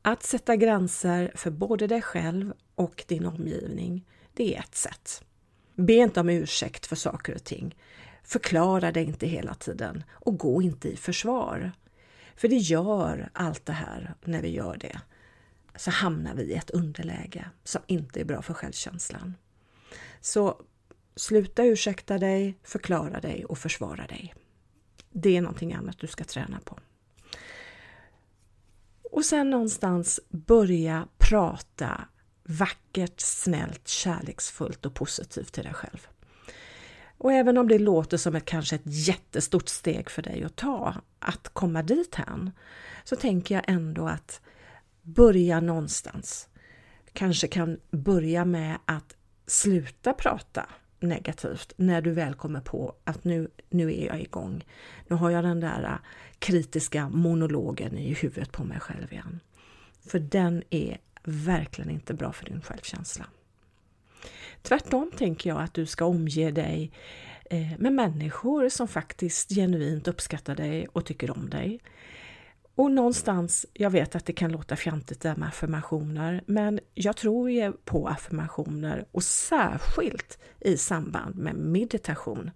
Att 0.06 0.22
sätta 0.22 0.56
gränser 0.56 1.32
för 1.34 1.50
både 1.50 1.86
dig 1.86 2.02
själv 2.02 2.52
och 2.74 3.04
din 3.08 3.26
omgivning, 3.26 4.06
det 4.34 4.56
är 4.56 4.60
ett 4.60 4.74
sätt. 4.74 5.24
Be 5.74 5.92
inte 5.92 6.20
om 6.20 6.28
ursäkt 6.28 6.86
för 6.86 6.96
saker 6.96 7.34
och 7.34 7.44
ting. 7.44 7.76
Förklara 8.22 8.92
dig 8.92 9.04
inte 9.04 9.26
hela 9.26 9.54
tiden 9.54 10.04
och 10.10 10.38
gå 10.38 10.62
inte 10.62 10.88
i 10.88 10.96
försvar. 10.96 11.72
För 12.36 12.48
det 12.48 12.56
gör 12.56 13.30
allt 13.32 13.66
det 13.66 13.72
här 13.72 14.14
när 14.24 14.42
vi 14.42 14.48
gör 14.48 14.76
det. 14.76 15.00
Så 15.76 15.90
hamnar 15.90 16.34
vi 16.34 16.42
i 16.42 16.54
ett 16.54 16.70
underläge 16.70 17.50
som 17.64 17.82
inte 17.86 18.20
är 18.20 18.24
bra 18.24 18.42
för 18.42 18.54
självkänslan. 18.54 19.34
Så 20.20 20.62
sluta 21.16 21.64
ursäkta 21.64 22.18
dig, 22.18 22.58
förklara 22.62 23.20
dig 23.20 23.44
och 23.44 23.58
försvara 23.58 24.06
dig. 24.06 24.34
Det 25.10 25.36
är 25.36 25.42
någonting 25.42 25.72
annat 25.72 25.98
du 25.98 26.06
ska 26.06 26.24
träna 26.24 26.60
på. 26.64 26.78
Och 29.14 29.24
sen 29.24 29.50
någonstans 29.50 30.20
börja 30.28 31.08
prata 31.18 32.04
vackert, 32.44 33.20
snällt, 33.20 33.88
kärleksfullt 33.88 34.86
och 34.86 34.94
positivt 34.94 35.52
till 35.52 35.64
dig 35.64 35.74
själv. 35.74 36.08
Och 37.18 37.32
även 37.32 37.58
om 37.58 37.68
det 37.68 37.78
låter 37.78 38.16
som 38.16 38.34
ett 38.34 38.44
kanske 38.44 38.76
ett 38.76 38.82
jättestort 38.84 39.68
steg 39.68 40.10
för 40.10 40.22
dig 40.22 40.44
att 40.44 40.56
ta, 40.56 40.94
att 41.18 41.48
komma 41.48 41.82
dit 41.82 42.14
hän, 42.14 42.50
så 43.04 43.16
tänker 43.16 43.54
jag 43.54 43.64
ändå 43.66 44.08
att 44.08 44.40
börja 45.02 45.60
någonstans. 45.60 46.48
Kanske 47.12 47.48
kan 47.48 47.80
börja 47.90 48.44
med 48.44 48.78
att 48.84 49.16
sluta 49.46 50.12
prata 50.12 50.66
negativt 51.00 51.72
när 51.76 52.02
du 52.02 52.10
väl 52.10 52.34
kommer 52.34 52.60
på 52.60 52.94
att 53.04 53.24
nu, 53.24 53.48
nu 53.70 53.94
är 53.94 54.06
jag 54.06 54.20
igång. 54.20 54.64
Nu 55.08 55.16
har 55.16 55.30
jag 55.30 55.44
den 55.44 55.60
där 55.60 55.84
äh, 55.84 55.98
kritiska 56.38 57.08
monologen 57.08 57.98
i 57.98 58.14
huvudet 58.14 58.52
på 58.52 58.64
mig 58.64 58.80
själv 58.80 59.12
igen. 59.12 59.40
För 60.06 60.18
den 60.18 60.62
är 60.70 60.98
verkligen 61.22 61.90
inte 61.90 62.14
bra 62.14 62.32
för 62.32 62.44
din 62.44 62.60
självkänsla. 62.60 63.26
Tvärtom 64.62 65.10
tänker 65.16 65.50
jag 65.50 65.62
att 65.62 65.74
du 65.74 65.86
ska 65.86 66.04
omge 66.04 66.50
dig 66.50 66.92
eh, 67.50 67.78
med 67.78 67.92
människor 67.92 68.68
som 68.68 68.88
faktiskt 68.88 69.48
genuint 69.48 70.08
uppskattar 70.08 70.54
dig 70.54 70.86
och 70.92 71.04
tycker 71.04 71.30
om 71.30 71.50
dig. 71.50 71.80
Och 72.74 72.90
någonstans, 72.90 73.66
jag 73.72 73.90
vet 73.90 74.16
att 74.16 74.26
det 74.26 74.32
kan 74.32 74.52
låta 74.52 74.76
fjantigt 74.76 75.20
där 75.20 75.36
med 75.36 75.48
affirmationer, 75.48 76.42
men 76.46 76.80
jag 76.94 77.16
tror 77.16 77.50
ju 77.50 77.72
på 77.72 78.08
affirmationer 78.08 79.04
och 79.12 79.22
särskilt 79.22 80.38
i 80.60 80.76
samband 80.76 81.36
med 81.36 81.54
meditation. 81.54 82.50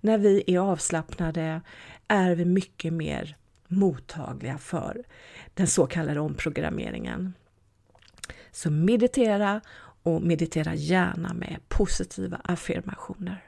När 0.00 0.18
vi 0.18 0.44
är 0.46 0.58
avslappnade 0.58 1.60
är 2.08 2.34
vi 2.34 2.44
mycket 2.44 2.92
mer 2.92 3.36
mottagliga 3.68 4.58
för 4.58 5.04
den 5.54 5.66
så 5.66 5.86
kallade 5.86 6.20
omprogrammeringen. 6.20 7.34
Så 8.50 8.70
meditera 8.70 9.60
och 10.02 10.22
meditera 10.22 10.74
gärna 10.74 11.34
med 11.34 11.58
positiva 11.68 12.40
affirmationer. 12.44 13.44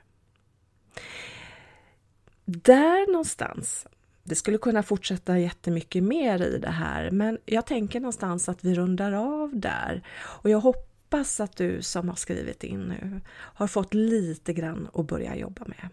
Där 2.45 3.13
någonstans, 3.13 3.87
det 4.25 4.35
skulle 4.35 4.59
kunna 4.59 4.83
fortsätta 4.83 5.39
jättemycket 5.39 6.03
mer 6.03 6.43
i 6.43 6.59
det 6.59 6.71
här, 6.71 7.11
men 7.11 7.39
jag 7.45 7.67
tänker 7.67 8.01
någonstans 8.01 8.49
att 8.49 8.65
vi 8.65 8.75
rundar 8.75 9.13
av 9.13 9.51
där. 9.55 10.03
Och 10.21 10.51
jag 10.51 10.61
hoppas 10.61 11.41
att 11.41 11.57
du 11.57 11.83
som 11.83 12.09
har 12.09 12.17
skrivit 12.17 12.65
in 12.65 12.81
nu 12.81 13.21
har 13.31 13.67
fått 13.67 13.95
lite 13.95 14.53
grann 14.53 14.89
att 14.95 15.07
börja 15.07 15.37
jobba 15.37 15.65
med. 15.65 15.89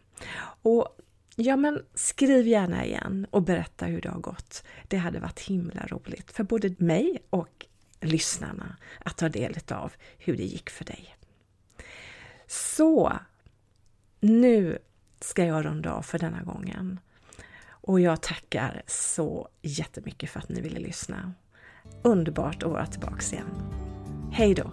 Och 0.62 1.00
Ja, 1.42 1.56
men 1.56 1.86
skriv 1.94 2.48
gärna 2.48 2.86
igen 2.86 3.28
och 3.32 3.42
berätta 3.42 3.86
hur 3.86 4.02
det 4.02 4.10
har 4.10 4.20
gått. 4.20 4.64
Det 4.88 4.98
hade 4.98 5.20
varit 5.20 5.40
himla 5.40 5.88
roligt 5.88 6.32
för 6.32 6.44
både 6.44 6.76
mig 6.78 7.24
och 7.30 7.66
lyssnarna 8.02 8.78
att 9.00 9.18
ta 9.18 9.30
del 9.30 9.58
av 9.72 9.94
hur 10.18 10.38
det 10.38 10.44
gick 10.44 10.70
för 10.70 10.86
dig. 10.86 11.16
Så, 12.48 13.14
nu 14.20 14.78
ska 15.20 15.46
jag 15.46 15.66
runda 15.66 15.94
av 15.94 16.02
för 16.02 16.20
denna 16.20 16.42
gången. 16.42 17.00
Och 17.90 18.00
jag 18.00 18.22
tackar 18.22 18.82
så 18.88 19.48
jättemycket 19.62 20.30
för 20.30 20.40
att 20.40 20.50
ni 20.50 20.62
ville 20.62 20.80
lyssna. 20.80 21.34
Underbart 22.04 22.64
att 22.64 22.72
vara 22.72 22.86
tillbaka 22.86 23.22
igen. 23.32 23.48
Hej 24.32 24.54
då! 24.56 24.72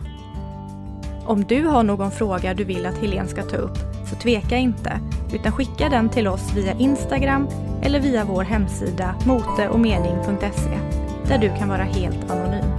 Om 1.26 1.44
du 1.44 1.64
har 1.64 1.82
någon 1.82 2.10
fråga 2.10 2.54
du 2.54 2.64
vill 2.64 2.86
att 2.86 2.98
Helene 2.98 3.28
ska 3.28 3.42
ta 3.42 3.56
upp 3.56 3.78
så 4.10 4.16
tveka 4.16 4.56
inte 4.56 5.00
utan 5.32 5.52
skicka 5.52 5.88
den 5.88 6.08
till 6.08 6.28
oss 6.28 6.52
via 6.56 6.72
Instagram 6.72 7.48
eller 7.82 8.00
via 8.00 8.24
vår 8.24 8.42
hemsida 8.42 9.14
moteochmening.se 9.26 10.78
där 11.28 11.38
du 11.38 11.48
kan 11.58 11.68
vara 11.68 11.84
helt 11.84 12.30
anonym. 12.30 12.75